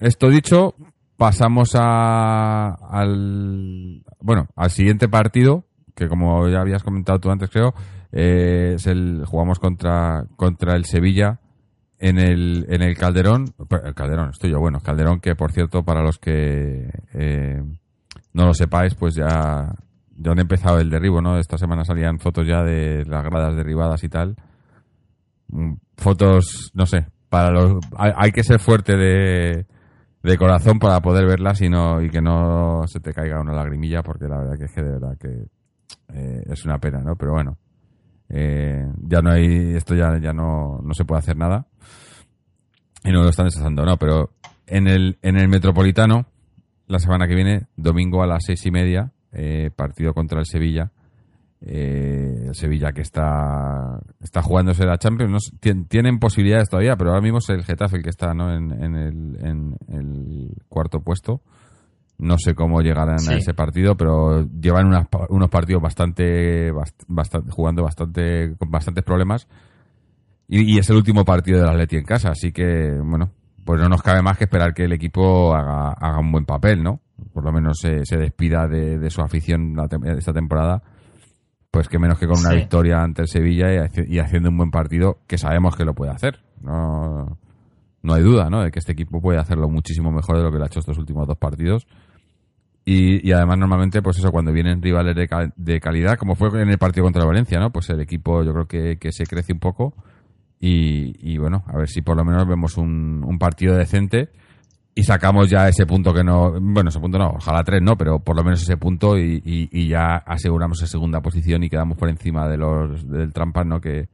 [0.00, 0.74] esto dicho,
[1.20, 7.74] pasamos a, al, bueno, al siguiente partido, que como ya habías comentado tú antes, creo,
[8.10, 11.38] eh, es el, jugamos contra, contra el Sevilla
[11.98, 13.52] en el, en el Calderón.
[13.84, 17.62] El Calderón, estoy yo, bueno, Calderón que por cierto, para los que eh,
[18.32, 19.74] no lo sepáis, pues ya,
[20.16, 21.38] ya han empezado el derribo, ¿no?
[21.38, 24.36] Esta semana salían fotos ya de las gradas derribadas y tal.
[25.48, 29.66] Mm, fotos, no sé, para los, hay, que ser fuerte de,
[30.22, 34.26] de corazón para poder verlas y y que no se te caiga una lagrimilla porque
[34.26, 35.46] la verdad que es que de verdad que
[36.12, 37.16] eh, es una pena, ¿no?
[37.16, 37.58] Pero bueno,
[38.28, 41.66] eh, ya no hay, esto ya, ya no, no se puede hacer nada.
[43.02, 44.30] Y no lo están deshaciendo, no, pero
[44.66, 46.26] en el, en el Metropolitano,
[46.86, 50.92] la semana que viene, domingo a las seis y media, eh, partido contra el Sevilla.
[51.62, 55.52] Eh, el Sevilla que está, está jugándose la Champions.
[55.88, 58.54] tienen posibilidades todavía, pero ahora mismo es el Getafe el que está ¿no?
[58.54, 61.42] en, en, el, en el cuarto puesto.
[62.20, 66.70] No sé cómo llegarán a ese partido, pero llevan unos partidos bastante,
[67.08, 69.48] bastante, jugando bastante, con bastantes problemas.
[70.46, 73.30] Y, es el último partido del Atleti en casa, así que, bueno,
[73.64, 76.82] pues no nos cabe más que esperar que el equipo haga, haga un buen papel,
[76.82, 77.00] ¿no?
[77.32, 79.76] Por lo menos se, se despida de, su afición
[80.18, 80.82] esta temporada.
[81.70, 85.18] Pues que menos que con una victoria ante el Sevilla y, haciendo un buen partido,
[85.26, 86.40] que sabemos que lo puede hacer.
[86.60, 87.38] No,
[88.02, 88.62] no hay duda, ¿no?
[88.62, 90.98] De que este equipo puede hacerlo muchísimo mejor de lo que lo ha hecho estos
[90.98, 91.86] últimos dos partidos.
[92.84, 97.04] Y, además normalmente, pues eso, cuando vienen rivales de, calidad, como fue en el partido
[97.04, 97.70] contra Valencia, ¿no?
[97.70, 98.66] Pues el equipo yo creo
[98.98, 99.94] que, se crece un poco
[100.58, 104.30] y, bueno, a ver si por lo menos vemos un, partido decente
[105.00, 107.96] y sacamos ya ese punto que no, bueno, ese punto no, ojalá tres, ¿no?
[107.96, 112.10] Pero por lo menos ese punto y, ya aseguramos esa segunda posición y quedamos por
[112.10, 113.80] encima de los del trampas, ¿no?
[113.80, 114.08] Que,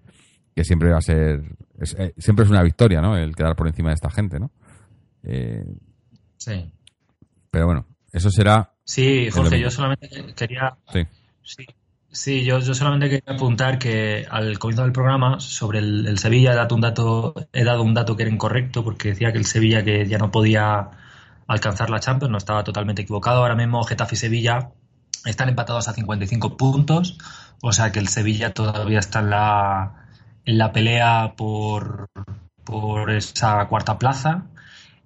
[0.62, 1.43] siempre va a ser,
[1.99, 3.16] eh, siempre es una victoria, ¿no?
[3.16, 4.53] El quedar por encima de esta gente, ¿no?
[5.24, 5.64] Eh,
[6.37, 6.72] sí.
[7.51, 8.72] Pero bueno, eso será.
[8.84, 10.76] Sí, Jorge, yo solamente quería.
[10.93, 11.01] Sí.
[11.43, 11.66] Sí,
[12.24, 16.74] yo, yo, solamente quería apuntar que al comienzo del programa sobre el, Sevilla he dado
[16.74, 20.06] un dato, he dado un dato que era incorrecto porque decía que el Sevilla que
[20.06, 20.90] ya no podía
[21.46, 23.40] alcanzar la Champions, no estaba totalmente equivocado.
[23.40, 24.70] Ahora mismo Getafe y Sevilla
[25.24, 27.18] están empatados a 55 puntos,
[27.62, 30.08] o sea que el Sevilla todavía está en la,
[30.44, 32.08] en la pelea por,
[32.64, 34.46] por esa cuarta plaza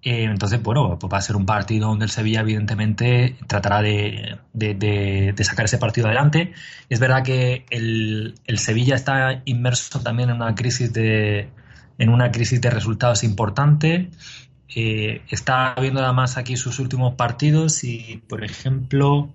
[0.03, 5.35] eh, entonces, bueno, pues va a ser un partido donde el Sevilla, evidentemente, tratará de,
[5.43, 6.55] sacar ese partido adelante.
[6.89, 11.51] Es verdad que el, Sevilla está inmerso también en una crisis de,
[11.99, 14.11] en una crisis de resultados importante.
[14.75, 19.35] Eh, está viendo además aquí sus últimos partidos y, por ejemplo,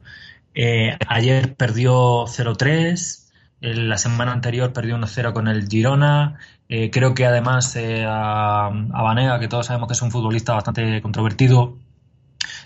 [0.55, 3.25] eh, ayer perdió 0-3,
[3.59, 6.39] la semana anterior perdió 1-0 con el Girona,
[6.69, 10.53] eh, creo que además eh, a, a Vanega, que todos sabemos que es un futbolista
[10.53, 11.77] bastante controvertido,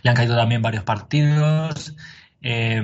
[0.04, 1.96] le han caído también varios partidos.
[2.42, 2.82] Eh,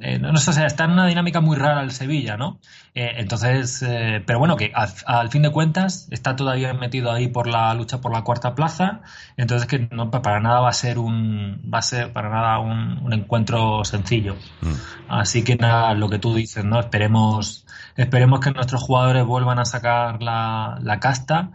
[0.00, 2.60] eh, no, sé, está en una dinámica muy rara el Sevilla, ¿no?
[2.94, 3.82] Eh, entonces,
[4.26, 8.12] pero bueno, que al, fin de cuentas está todavía metido ahí por la lucha por
[8.12, 9.00] la cuarta plaza,
[9.36, 13.12] entonces que no para nada va a ser un va a ser para nada un,
[13.12, 14.36] encuentro sencillo.
[14.60, 14.72] Mm.
[15.08, 16.78] Así que nada, lo que tú dices, ¿no?
[16.78, 17.64] Esperemos
[17.96, 21.50] esperemos que nuestros jugadores vuelvan a sacar la, la casta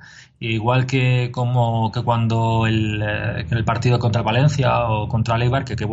[0.50, 5.76] igual que como que cuando el, eh, el partido contra Valencia o contra Leibar que,
[5.76, 5.88] que,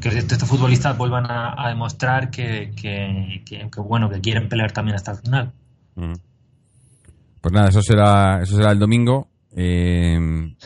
[0.00, 3.42] que estos futbolistas vuelvan a, demostrar que, que,
[3.76, 5.52] bueno que quieren pelear también hasta el final.
[5.94, 9.28] Pues nada eso será eso será el domingo.
[9.54, 10.18] Eh,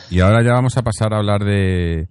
[0.09, 2.07] y ahora ya vamos a pasar a hablar de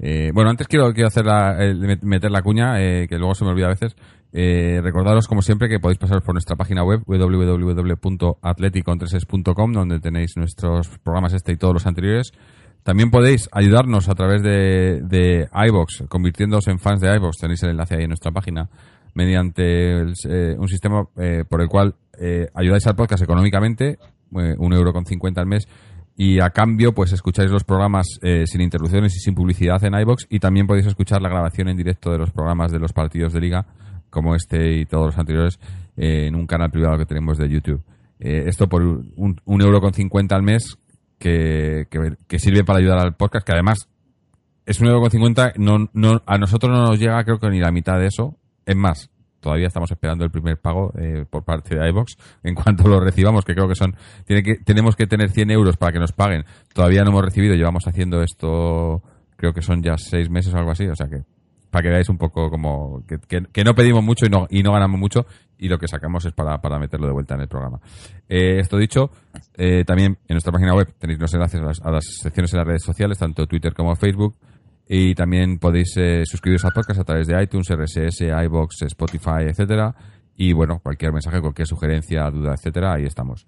[0.00, 1.56] eh, bueno antes quiero quiero hacer la,
[2.02, 3.94] meter la cuña que luego se me olvida a veces
[4.38, 10.88] eh, recordaros, como siempre, que podéis pasar por nuestra página web www.atleticontreses.com, donde tenéis nuestros
[10.98, 12.32] programas este y todos los anteriores.
[12.82, 17.38] También podéis ayudarnos a través de, de iBox, convirtiéndoos en fans de iBox.
[17.38, 18.68] Tenéis el enlace ahí en nuestra página,
[19.14, 21.94] mediante eh, un sistema eh, por el cual
[22.54, 23.98] ayudáis al podcast económicamente,
[24.30, 25.66] un euro con cincuenta al mes,
[26.14, 28.06] y a cambio pues escucháis los programas
[28.44, 32.10] sin interrupciones y sin publicidad en iBox y también podéis escuchar la grabación en directo
[32.10, 33.66] de los programas de los partidos de liga
[34.10, 35.58] como este y todos los anteriores
[35.96, 37.82] eh, en un canal privado que tenemos de YouTube.
[38.18, 40.78] Eh, esto por un, euro con cincuenta al mes
[41.18, 41.86] que,
[42.26, 43.88] que, sirve para ayudar al podcast, que además
[44.64, 47.60] es un euro con cincuenta, no, no, a nosotros no nos llega creo que ni
[47.60, 48.36] la mitad de eso.
[48.64, 52.16] Es más, todavía estamos esperando el primer pago eh, por parte de iBox.
[52.42, 53.94] En cuanto lo recibamos, que creo que son,
[54.24, 56.44] tiene que, tenemos que tener 100 euros para que nos paguen.
[56.74, 59.02] Todavía no hemos recibido, llevamos haciendo esto,
[59.36, 61.22] creo que son ya seis meses o algo así, o sea que
[61.70, 64.98] para que veáis un poco como que, no pedimos mucho y no, y no ganamos
[64.98, 65.26] mucho
[65.58, 67.80] y lo que sacamos es para, meterlo de vuelta en el programa.
[68.28, 69.10] Eh, esto dicho,
[69.54, 72.82] eh, también en nuestra página web tenéis los enlaces a las, secciones en las redes
[72.82, 74.36] sociales, tanto Twitter como Facebook.
[74.88, 79.94] Y también podéis eh, suscribiros al podcast a través de iTunes, RSS, iBox, Spotify, etcétera.
[80.36, 83.46] Y bueno, cualquier mensaje, cualquier sugerencia, duda, etcétera, ahí estamos.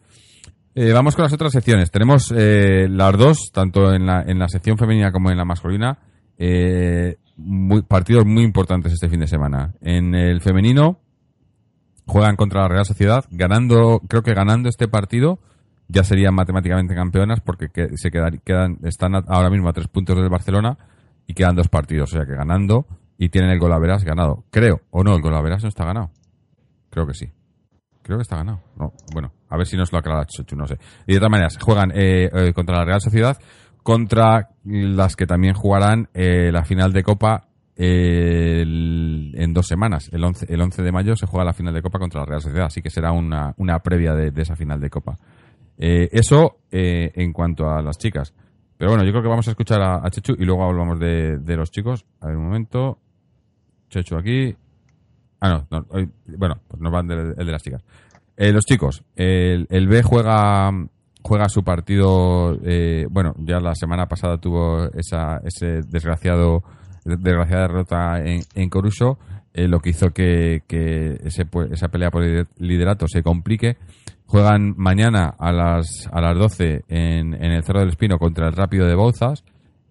[0.74, 1.92] vamos con las otras secciones.
[1.92, 5.98] Tenemos las dos, tanto en la, en la sección femenina como en la masculina.
[7.86, 9.74] Partidos muy importantes este fin de semana.
[9.80, 11.00] En el femenino
[12.06, 15.38] juegan contra la Real Sociedad, ganando, creo que ganando este partido
[15.88, 20.28] ya serían matemáticamente campeonas porque se quedan, quedan, están ahora mismo a tres puntos del
[20.28, 20.76] Barcelona
[21.26, 22.86] y quedan dos partidos, o sea que ganando
[23.18, 24.44] y tienen el golaveras ganado.
[24.50, 26.10] Creo, o no, el golaveras no está ganado.
[26.90, 27.30] Creo que sí.
[28.02, 28.62] Creo que está ganado.
[28.76, 30.78] No, bueno, a ver si nos lo aclara Chuchu, no sé.
[31.06, 33.36] Y de todas maneras, juegan eh, eh, contra la Real Sociedad
[33.88, 40.10] contra las que también jugarán eh, la final de Copa en dos semanas.
[40.12, 42.42] El 11, el 11 de mayo se juega la final de Copa contra la Real
[42.42, 45.16] Sociedad, así que será una, una previa de, esa final de Copa.
[45.78, 48.34] Eh, eso eh, en cuanto a las chicas.
[48.76, 51.70] Pero bueno, yo creo que vamos a escuchar a, Chechu y luego hablamos de, los
[51.70, 52.04] chicos.
[52.20, 52.98] A ver un momento.
[53.88, 54.54] Chechu aquí.
[55.40, 55.86] Ah, no,
[56.36, 57.82] bueno, pues nos van el de las chicas.
[58.36, 60.70] los chicos, el, el B juega
[61.28, 66.62] juega su partido, eh, bueno, ya la semana pasada tuvo esa, ese desgraciado,
[67.04, 69.18] desgraciada derrota en, en Coruso,
[69.52, 72.24] eh, lo que hizo que, que ese, pues, esa pelea por
[72.56, 73.76] liderato se complique.
[74.24, 78.54] Juegan mañana a las, a las 12 en, en el Cerro del Espino contra el
[78.54, 79.44] Rápido de Bouzas.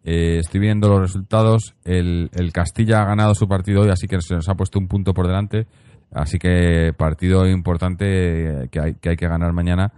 [0.04, 1.76] Eh, estoy viendo los resultados.
[1.86, 4.88] El, el Castilla ha ganado su partido hoy, así que se nos ha puesto un
[4.88, 5.68] punto por delante.
[6.12, 9.92] Así que partido importante que hay que, hay que ganar mañana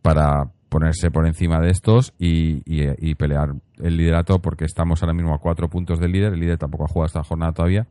[0.00, 5.38] para, ponerse por encima de estos y, pelear el liderato porque estamos ahora mismo a
[5.38, 6.34] cuatro puntos del líder.
[6.34, 7.86] El líder tampoco ha jugado esta jornada todavía.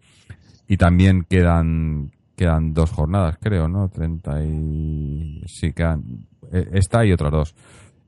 [0.68, 3.90] Y también quedan quedan dos jornadas, creo, ¿no?
[3.90, 5.42] 30 y...
[5.48, 7.56] Sí, quedan eh, esta y otras dos.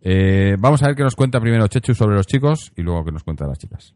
[0.01, 3.11] Eh, vamos a ver qué nos cuenta primero Chechu sobre los chicos y luego qué
[3.11, 3.95] nos cuenta las chicas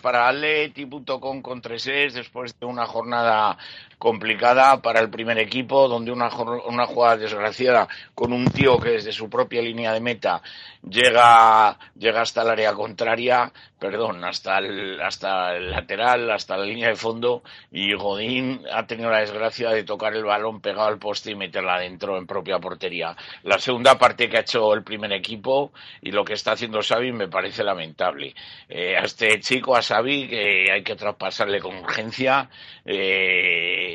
[0.00, 3.58] para atleti.com con 3 después de una jornada
[4.02, 6.28] complicada para el primer equipo, donde una,
[6.66, 7.86] una jugada desgraciada
[8.16, 10.42] con un tío que desde su propia línea de meta
[10.82, 16.88] llega, llega hasta el área contraria, perdón, hasta el, hasta el lateral, hasta la línea
[16.88, 21.30] de fondo, y Godín ha tenido la desgracia de tocar el balón pegado al poste
[21.30, 23.16] y meterla adentro en propia portería.
[23.44, 27.12] La segunda parte que ha hecho el primer equipo y lo que está haciendo Xavi
[27.12, 28.34] me parece lamentable.
[28.68, 32.48] Eh, a este chico, a Xavi, que hay que traspasarle con urgencia,
[32.84, 33.91] eh,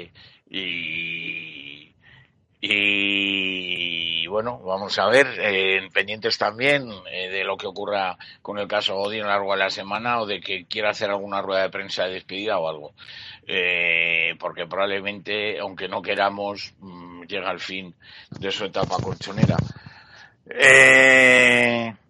[0.50, 1.94] y,
[2.60, 8.68] y bueno, vamos a ver, eh, pendientes también eh, de lo que ocurra con el
[8.68, 11.64] caso Odin a lo largo de la semana o de que quiera hacer alguna rueda
[11.64, 12.94] de prensa de despedida o algo.
[13.46, 17.94] Eh, porque probablemente, aunque no queramos, mm, llega al fin
[18.32, 19.58] de su etapa colchonera.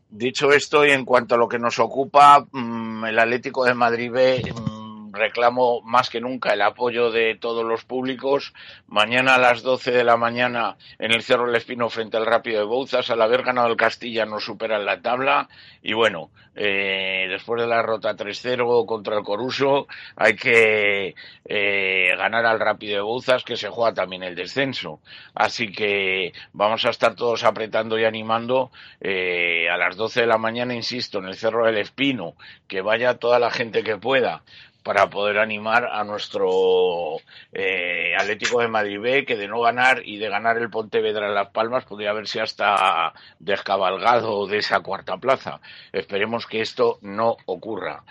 [0.10, 4.12] dicho esto, y en cuanto a lo que nos ocupa, mm, el Atlético de Madrid
[4.12, 4.87] B mm,
[5.18, 8.54] reclamo más que nunca el apoyo de todos los públicos.
[8.88, 12.60] Mañana a las 12 de la mañana en el Cerro del Espino frente al Rápido
[12.60, 15.50] de Bouzas, al haber ganado el Castilla nos superan la tabla
[15.82, 21.14] y bueno, eh, después de la derrota 3-0 contra el Coruso hay que
[21.46, 25.00] eh, ganar al Rápido de Bouzas que se juega también el descenso.
[25.36, 30.40] Así que vamos a estar todos apretando y animando eh, a las 12 de la
[30.40, 32.34] mañana, insisto, en el Cerro del Espino,
[32.68, 34.44] que vaya toda la gente que pueda
[34.88, 37.18] para poder animar a nuestro
[37.52, 41.36] eh, Atlético de Madrid B, que de no ganar y de ganar el Pontevedra en
[41.36, 45.60] Las Palmas podría haberse hasta descabalgado de esa cuarta plaza.
[45.92, 48.06] Esperemos que esto no ocurra.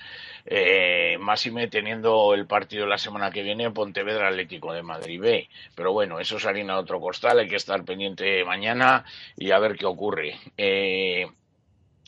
[0.44, 5.48] Eh, máxime teniendo el partido la semana que viene Pontevedra Atlético de Madrid B.
[5.74, 9.02] Pero bueno, eso es harina a otro costal, hay que estar pendiente mañana
[9.34, 10.38] y a ver qué ocurre.
[10.58, 11.26] Eh,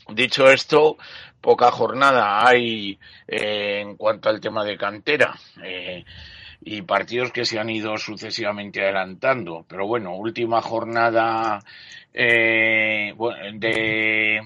[0.07, 0.97] Dicho esto,
[1.41, 5.35] poca jornada hay eh, en cuanto al tema de cantera.
[5.63, 6.03] Eh,
[6.61, 9.65] y partidos que se han ido sucesivamente adelantando.
[9.67, 11.59] Pero bueno, última jornada
[12.13, 13.13] eh,
[13.53, 14.41] de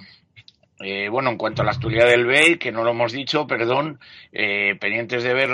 [0.79, 3.99] eh, bueno, en cuanto a la actualidad del BEI, que no lo hemos dicho, perdón,
[4.31, 5.49] eh, pendientes de ver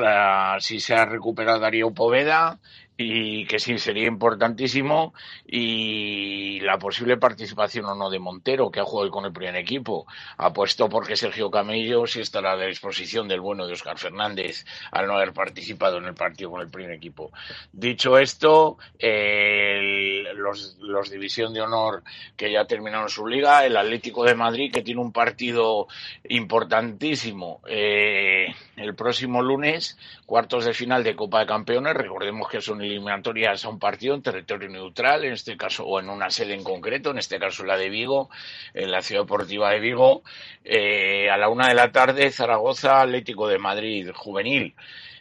[0.59, 2.59] si se ha recuperado Darío Poveda,
[3.01, 5.13] y que sí sería importantísimo
[5.47, 10.05] y la posible participación o no de Montero que ha jugado con el primer equipo.
[10.35, 15.13] Apuesto porque Sergio Camello sí estará a disposición del bueno de Oscar Fernández al no
[15.13, 17.31] haber participado en el partido con el primer equipo.
[17.71, 22.03] Dicho esto los, los división de honor
[22.35, 25.87] que ya terminaron su liga el Atlético de Madrid que tiene un partido
[26.27, 31.95] importantísimo eh, el próximo lunes cuartos de final de Copa de Campeones.
[31.95, 36.09] Recordemos que son eliminatorias a un partido en territorio neutral, en este caso, o en
[36.09, 38.29] una sede en concreto, en este caso la de Vigo,
[38.73, 40.23] en la Ciudad Deportiva de Vigo,
[40.63, 44.75] eh, a la una de la tarde, Zaragoza Atlético de Madrid, juvenil.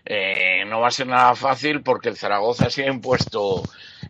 [0.04, 3.62] Eh, no va a ser nada fácil porque el Zaragoza se ha impuesto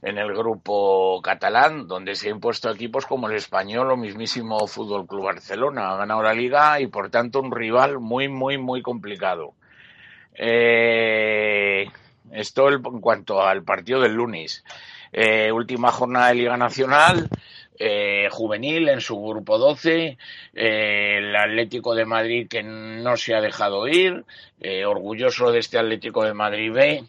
[0.03, 5.07] en el grupo catalán, donde se ha impuesto equipos como el español o mismísimo Fútbol
[5.07, 5.91] Club Barcelona.
[5.91, 9.55] Ha ganado la liga y por tanto un rival muy, muy, muy complicado.
[10.35, 11.91] Eh,
[12.33, 14.65] esto en cuanto al partido del lunes.
[15.13, 17.29] Eh, última jornada de Liga Nacional,
[17.79, 20.19] eh, juvenil en su grupo 12,
[20.55, 24.25] eh, el Atlético de Madrid que no se ha dejado ir,
[24.87, 27.05] orgulloso de este Atlético de Madrid B,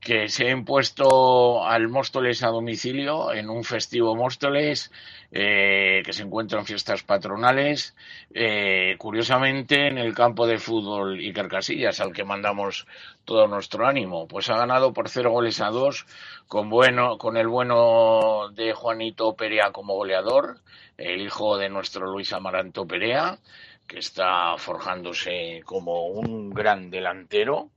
[0.00, 4.90] que se ha impuesto al Móstoles a domicilio en un festivo Móstoles
[5.32, 7.94] eh, que se encuentra en fiestas patronales,
[8.34, 12.86] eh, curiosamente en el campo de fútbol Iker Casillas, al que mandamos
[13.24, 14.26] todo nuestro ánimo.
[14.26, 16.06] Pues ha ganado por cero goles a dos,
[16.48, 20.60] con, bueno, con el bueno de Juanito Perea como goleador,
[20.96, 23.38] el hijo de nuestro Luis Amaranto Perea,
[23.86, 27.70] que está forjándose como un gran delantero,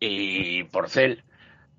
[0.00, 1.22] y Porcel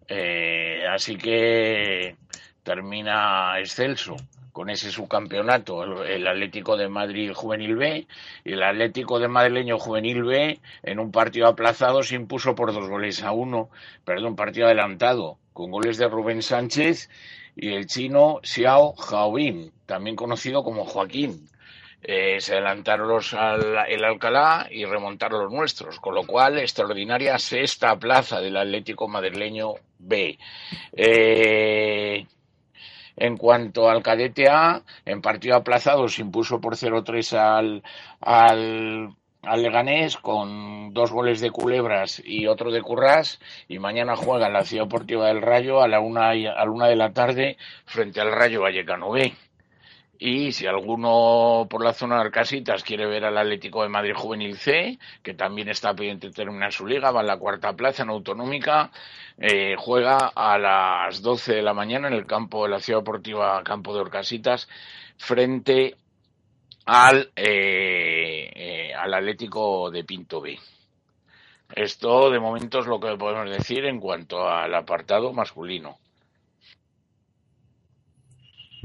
[0.08, 2.16] eh, así que
[2.64, 4.16] termina excelso
[4.54, 8.08] con ese subcampeonato el, Atlético de Madrid Juvenil B
[8.46, 12.88] y el Atlético de Madrileño Juvenil B en un partido aplazado se impuso por dos
[12.88, 13.70] goles a uno,
[14.06, 17.10] perdón, partido adelantado, con goles de Rubén Sánchez
[17.56, 21.50] y el chino Xiao Jaobin, también conocido como Joaquín.
[22.06, 27.40] Eh, se adelantaron los al, el Alcalá y remontaron los nuestros, con lo cual extraordinaria
[27.40, 30.38] sexta plaza del Atlético madrileño B.
[30.92, 32.26] Eh,
[33.18, 37.84] en cuanto al cadete A, en partido aplazado se impuso por 0-3 al,
[38.22, 44.48] al, al, Leganés con dos goles de Culebras y otro de Currás y mañana juega
[44.48, 47.58] en la Ciudad Deportiva del Rayo a la una, a la una de la tarde
[47.86, 49.34] frente al Rayo Vallecano B.
[50.20, 54.58] Y si alguno por la zona de Arcasitas quiere ver al Atlético de Madrid Juvenil
[54.58, 58.10] C, que también está pendiente de terminar su liga, va en la cuarta plaza en
[58.10, 58.92] autonómica,
[59.38, 63.64] eh, juega a las 12 de la mañana en el campo de la Ciudad Deportiva
[63.64, 64.70] Campo de Orcasitas
[65.18, 65.96] frente
[66.86, 70.60] al, eh, eh, al Atlético de Pinto B.
[71.76, 75.98] Esto de momento es lo que podemos decir en cuanto al apartado masculino.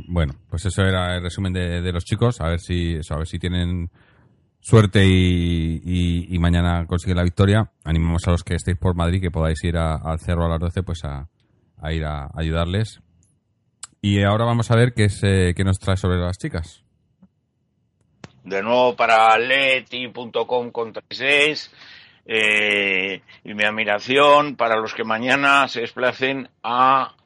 [0.07, 2.40] Bueno, pues eso era el resumen de, los chicos.
[2.40, 3.90] A ver si a ver si tienen
[4.61, 7.70] suerte y, mañana consiguen la victoria.
[7.84, 10.82] Animamos a los que estéis por Madrid que podáis ir al cerro a las 12
[10.82, 11.28] pues a,
[11.92, 13.01] ir a, ayudarles.
[14.01, 16.84] Y ahora vamos a ver qué, es, eh, qué nos trae sobre las chicas.
[18.44, 21.70] De nuevo para leti.com con 36
[22.24, 27.16] eh, y mi admiración para los que mañana se desplacen a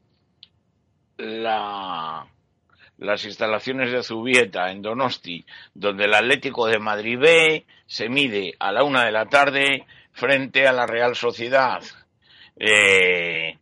[1.19, 2.27] la
[3.03, 5.45] las instalaciones de Zubieta en Donosti,
[5.75, 10.67] donde el Atlético de Madrid B se mide a la una de la tarde frente
[10.67, 11.83] a la Real Sociedad.
[12.57, 13.59] Eh,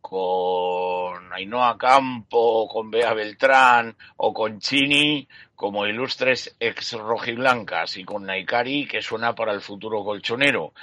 [0.00, 8.26] con Ainhoa Campo, con Bea Beltrán o con Chini como ilustres ex rojiblancas y con
[8.26, 10.74] Naikari que suena para el futuro colchonero.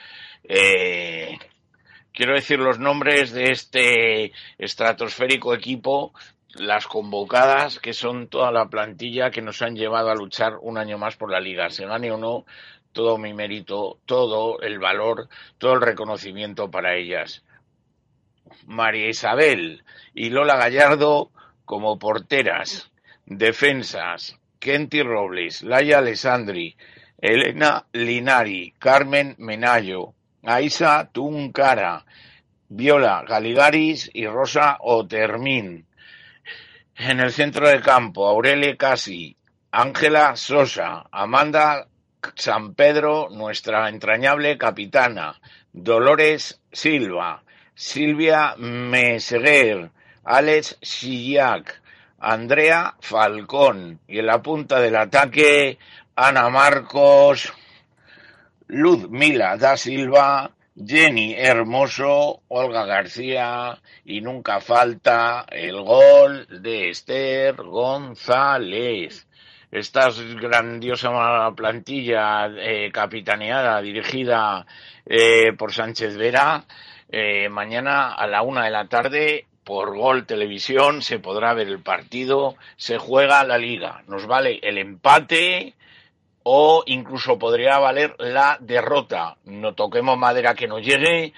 [0.44, 1.38] Eh,
[2.12, 6.14] quiero decir los nombres de este estratosférico equipo,
[6.56, 10.98] las convocadas, que son toda la plantilla que nos han llevado a luchar un año
[10.98, 12.46] más por la liga, se gane o no,
[12.92, 17.44] todo mi mérito, todo el valor, todo el reconocimiento para ellas.
[18.66, 19.84] María Isabel
[20.14, 21.32] y Lola Gallardo
[21.66, 22.92] como porteras,
[23.26, 26.76] defensas, Kenty Robles, Laia Alessandri,
[27.18, 32.04] Elena Linari, Carmen Menayo, Aisa Tuncara,
[32.68, 35.86] Viola Galigaris y Rosa Otermín.
[36.96, 39.36] En el centro de campo, Aurelia Casi,
[39.72, 41.88] Ángela Sosa, Amanda
[42.36, 45.40] San Pedro, nuestra entrañable capitana,
[45.74, 49.90] Dolores Silva, Silvia Meseguer,
[50.24, 51.82] Alex Sillac,
[52.20, 55.80] Andrea Falcón y en la punta del ataque
[56.16, 57.52] Ana Marcos,
[58.68, 60.52] Luz Mila da Silva,
[60.86, 69.28] Jenny Hermoso, Olga García y nunca falta el gol de Esther González.
[69.72, 70.10] Esta
[70.40, 74.66] grandiosa plantilla eh, capitaneada, dirigida
[75.06, 76.66] eh, por Sánchez Vera,
[77.10, 81.80] eh, mañana a la una de la tarde por Gol Televisión se podrá ver el
[81.80, 85.74] partido, se juega la liga, nos vale el empate
[86.44, 89.38] o incluso podría valer la derrota.
[89.46, 91.34] No toquemos madera que nos llegue,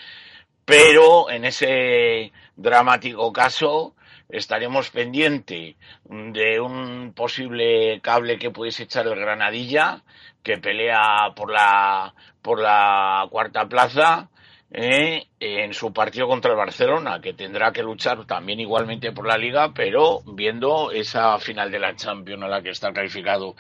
[0.66, 3.96] pero en ese dramático caso
[4.30, 5.76] estaremos pendiente
[6.06, 10.02] de un posible cable que pudiese echar el Granadilla,
[10.42, 14.30] que pelea por la, por la cuarta plaza
[14.72, 19.38] eh, en su partido contra el Barcelona, que tendrá que luchar también igualmente por la
[19.38, 23.56] liga, pero viendo esa final de la Champions a la que está calificado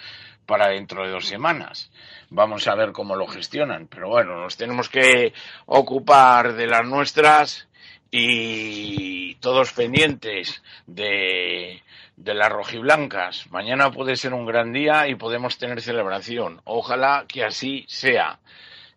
[0.45, 1.91] para dentro de dos semanas.
[2.29, 5.33] Vamos a ver cómo lo gestionan, pero bueno, nos tenemos que
[5.65, 7.67] ocupar de las nuestras
[8.11, 11.81] y todos pendientes de,
[12.15, 13.49] de las rojiblancas.
[13.51, 16.61] Mañana puede ser un gran día y podemos tener celebración.
[16.63, 18.39] Ojalá que así sea.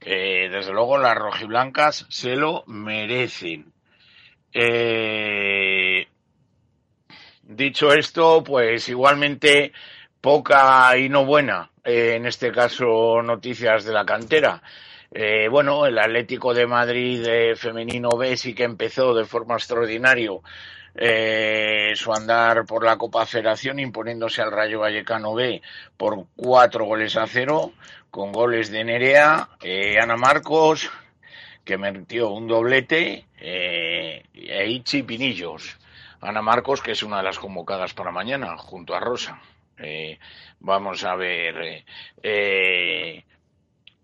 [0.01, 3.73] Desde luego las rojiblancas se lo merecen.
[4.53, 6.07] Eh,
[7.43, 9.73] dicho esto, pues igualmente
[10.21, 14.63] poca y no buena, eh, en este caso noticias de la cantera.
[15.19, 20.31] Eh, bueno, el Atlético de Madrid eh, femenino B sí que empezó de forma extraordinaria
[20.95, 25.63] eh, su andar por la Copa Federación imponiéndose al Rayo Vallecano B
[25.97, 27.73] por cuatro goles a cero
[28.11, 29.49] con goles de Nerea,
[30.03, 30.91] Ana Marcos,
[31.65, 35.79] que metió un doblete, e Ichi Pinillos.
[36.21, 39.39] Ana Marcos, que es una de las convocadas para mañana, junto a Rosa.
[39.79, 40.19] Eh,
[40.61, 41.85] vamos a ver,
[42.23, 43.25] eh,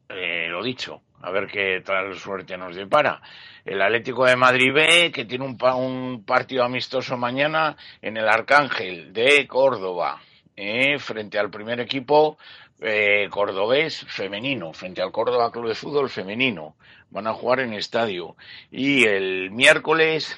[0.09, 3.21] eh, lo dicho, a ver qué tal suerte nos depara.
[3.65, 9.13] El Atlético de Madrid B, que tiene un, un partido amistoso mañana en el Arcángel
[9.13, 10.21] de Córdoba,
[10.57, 12.37] eh, frente al primer equipo
[12.81, 16.77] eh, cordobés femenino, frente al Córdoba Club de Fútbol femenino.
[17.11, 18.37] Van a jugar en estadio.
[18.71, 20.37] Y el miércoles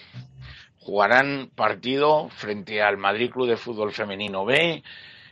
[0.78, 4.82] jugarán partido frente al Madrid Club de Fútbol Femenino B.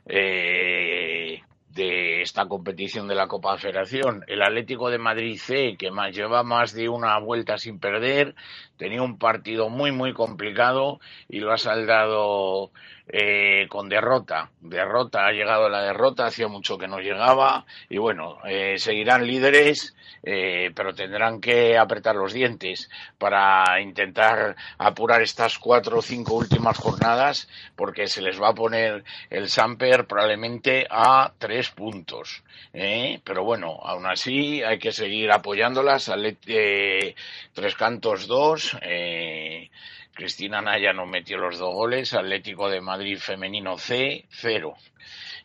[0.07, 1.43] Eh,
[1.75, 4.25] de esta competición de la Copa Federación.
[4.27, 8.35] El Atlético de Madrid C, que más, lleva más de una vuelta sin perder,
[8.83, 10.99] tenía un partido muy, muy complicado
[11.29, 12.73] y lo ha saldado
[13.07, 14.51] eh, con derrota.
[14.61, 19.95] Derrota, ha llegado la derrota, hacía mucho que no llegaba y bueno, eh, seguirán líderes,
[20.25, 26.77] eh, pero tendrán que apretar los dientes para intentar apurar estas cuatro o cinco últimas
[26.77, 32.43] jornadas porque se les va a poner el Samper probablemente a tres puntos.
[32.73, 33.21] ¿eh?
[33.25, 36.11] Pero bueno, aún así hay que seguir apoyándolas.
[36.47, 37.15] Eh,
[37.53, 38.72] tres cantos dos.
[38.81, 39.71] Eh,
[40.15, 42.15] Cristina Naya no metió los dos goles.
[42.15, 44.75] Atlético de Madrid femenino C, cero.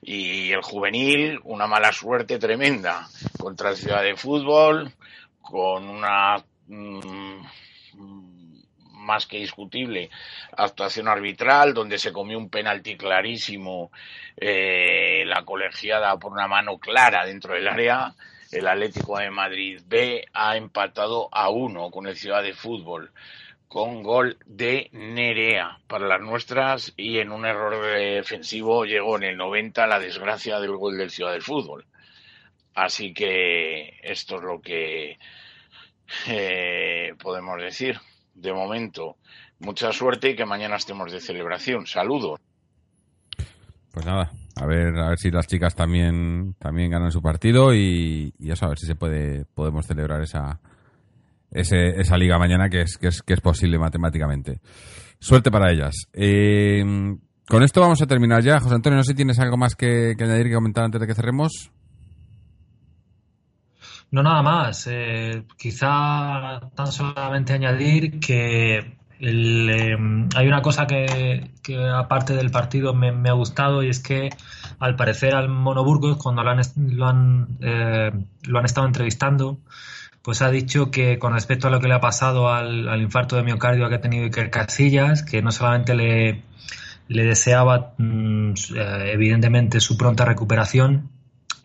[0.01, 3.07] Y el juvenil, una mala suerte tremenda
[3.39, 4.93] contra el Ciudad de Fútbol,
[5.41, 7.41] con una mmm,
[8.91, 10.09] más que discutible
[10.55, 13.91] actuación arbitral, donde se comió un penalti clarísimo
[14.35, 18.13] eh, la colegiada por una mano clara dentro del área.
[18.51, 23.11] El Atlético de Madrid B ha empatado a uno con el Ciudad de Fútbol
[23.67, 29.37] con gol de Nerea para las nuestras y en un error defensivo llegó en el
[29.37, 31.85] 90 la desgracia del gol del Ciudad del Fútbol.
[32.73, 35.17] Así que esto es lo que
[36.27, 37.99] eh, podemos decir.
[38.33, 39.17] De momento,
[39.59, 41.87] mucha suerte y que mañana estemos de celebración.
[41.87, 42.39] Saludos.
[43.97, 48.31] Pues nada, a ver, a ver si las chicas también, también ganan su partido y,
[48.37, 50.59] y eso, a ver si se puede, podemos celebrar esa,
[51.49, 54.61] esa liga mañana que es, que es, que es posible matemáticamente.
[55.17, 55.95] Suerte para ellas.
[56.13, 56.85] Eh,
[57.47, 58.59] con esto vamos a terminar ya.
[58.59, 61.07] José Antonio, no sé si tienes algo más que, que añadir, que comentar antes de
[61.07, 61.71] que cerremos.
[64.11, 64.87] No, nada más.
[64.91, 69.97] Eh, quizá tan solamente añadir que el, eh,
[70.35, 71.49] hay una cosa que,
[71.93, 74.29] aparte del partido me, ha gustado y es que
[74.79, 78.11] al parecer al Monoburgos cuando lo han, lo han, eh,
[78.43, 79.57] lo han estado entrevistando
[80.21, 83.43] pues ha dicho que con respecto a lo que le ha pasado al, infarto de
[83.43, 86.43] miocardio que ha tenido Iker Casillas que no solamente le,
[87.07, 91.09] le deseaba mm, eh, evidentemente su pronta recuperación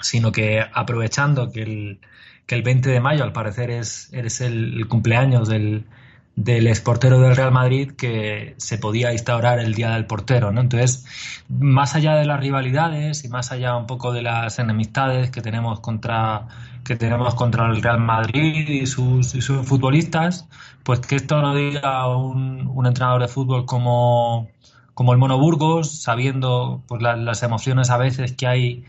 [0.00, 2.00] sino que aprovechando que el,
[2.46, 5.86] que el 20 de mayo al parecer es, el cumpleaños del,
[6.36, 10.60] del exportero del Real Madrid que se podía instaurar el Día del Portero, ¿no?
[10.62, 11.04] Entonces,
[11.48, 15.80] más allá de las rivalidades y más allá un poco de las enemistades que tenemos
[15.80, 16.48] contra
[16.84, 20.48] que tenemos contra el Real Madrid y sus, y sus futbolistas,
[20.82, 24.48] pues que esto lo diga un, un entrenador de fútbol como,
[24.94, 28.84] como el Mono Burgos, sabiendo pues, la, las emociones a veces que hay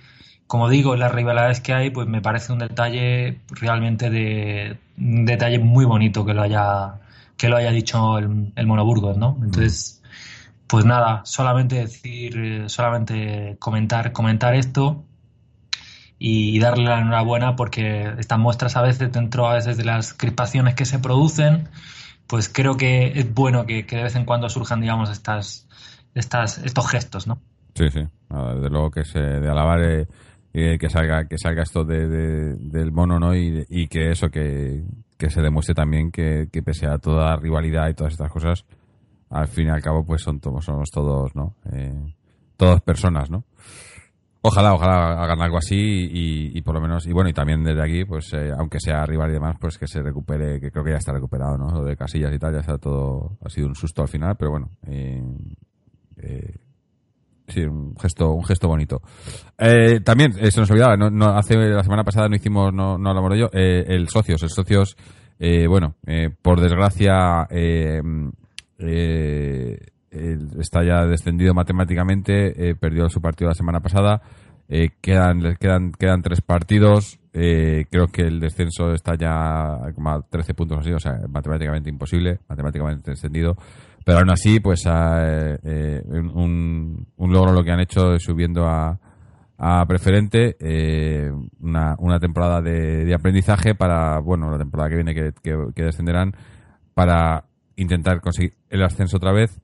[0.47, 5.57] como digo, las rivalidades que hay, pues me parece un detalle realmente de un detalle
[5.57, 6.99] muy bonito que lo haya
[7.38, 9.38] que lo haya dicho el, el Monoburgos, ¿no?
[9.41, 10.01] Entonces,
[10.68, 15.05] pues nada, solamente decir, solamente comentar, comentar esto
[16.18, 20.73] y darle la enhorabuena porque estas muestras a veces, dentro a veces de las crispaciones
[20.76, 21.69] que se producen,
[22.27, 25.68] pues creo que es bueno que, que de vez en cuando surjan, digamos, estas,
[26.15, 27.41] estas, estos gestos, ¿no?
[27.76, 30.07] Sí, sí, desde luego que se de alabar eh,
[30.53, 33.35] eh, que salga que salga esto de, de, del mono, ¿no?
[33.35, 34.84] Y que eso que,
[35.18, 38.65] que se demuestre también que, que, pese a toda rivalidad y todas estas cosas,
[39.30, 41.56] al fin y al cabo, pues son todos, somos todos, ¿no?
[41.72, 42.14] Eh,
[42.57, 43.44] todos personas, ¿no?
[44.45, 47.81] Ojalá, ojalá hagan algo así y, y, por lo menos, y bueno, y también desde
[47.81, 50.91] aquí, pues eh, aunque sea rival y demás, pues que se recupere, que creo que
[50.91, 51.72] ya está recuperado, ¿no?
[51.72, 54.52] Lo de Casillas y tal, ya está todo, ha sido un susto al final, pero
[54.52, 55.23] bueno, eh,
[56.18, 56.56] eh,
[57.53, 59.01] sí, un gesto, un gesto bonito.
[59.57, 62.97] Eh, también, eh, se nos olvidaba, no, no, hace la semana pasada no hicimos, no,
[62.97, 64.97] no hablamos de ello, eh, el socios, el socios,
[65.39, 67.47] eh, bueno, eh, por desgracia,
[70.59, 74.21] está ya descendido matemáticamente, perdió su partido la semana pasada,
[75.01, 80.80] quedan, quedan, quedan tres partidos, creo que el descenso está ya como a 13 puntos
[80.80, 83.55] así, o sea, matemáticamente imposible, matemáticamente descendido
[84.03, 88.99] pero aún así, pues eh, eh, un, un, logro lo que han hecho subiendo a,
[89.57, 91.31] a preferente eh,
[91.61, 96.34] una, una, temporada de, de, aprendizaje para, bueno, la temporada que viene que, que, descenderán
[96.93, 99.61] para intentar conseguir el ascenso otra vez,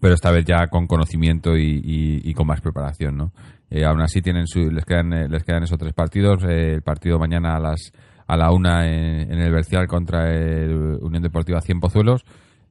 [0.00, 1.80] pero esta vez ya con conocimiento y,
[2.22, 3.32] y, con más preparación, ¿no?
[3.70, 7.18] Eh, aún así tienen su, les quedan les quedan esos tres partidos, eh, el partido
[7.18, 7.92] mañana a las
[8.26, 12.24] a la una en, en el Bercial contra el Unión Deportiva Cien Pozuelos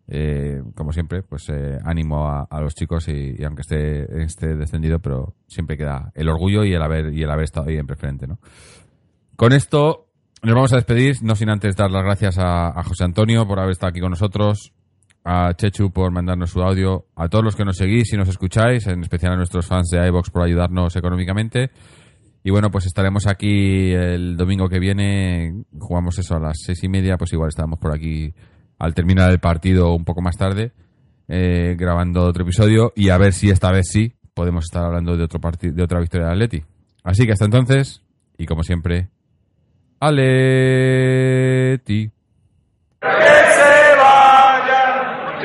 [0.08, 5.34] eh, como siempre, pues eh, ánimo a, los chicos y, aunque esté, esté descendido, pero
[5.48, 8.40] siempre queda el orgullo y el haber, y el haber estado ahí en preferente, ¿no?
[9.36, 10.06] Con esto
[10.44, 13.72] nos vamos a despedir, no sin antes dar las gracias a, José Antonio por haber
[13.72, 14.74] estado aquí con nosotros,
[15.24, 18.86] a Chechu por mandarnos su audio, a todos los que nos seguís y nos escucháis,
[18.86, 21.72] en especial a nuestros fans de iVox por ayudarnos económicamente.
[22.44, 26.90] Y bueno, pues estaremos aquí el domingo que viene, jugamos eso a las seis y
[26.90, 28.32] media, pues igual estamos por aquí
[28.78, 30.72] al terminar el partido un poco más tarde,
[31.28, 35.24] eh, grabando otro episodio y a ver si esta vez sí podemos estar hablando de
[35.24, 36.64] otro de otra victoria de Atleti.
[37.04, 38.04] Así que hasta entonces,
[38.38, 39.10] y como siempre,
[40.00, 40.92] Aleti.
[43.02, 45.40] Que se vaya,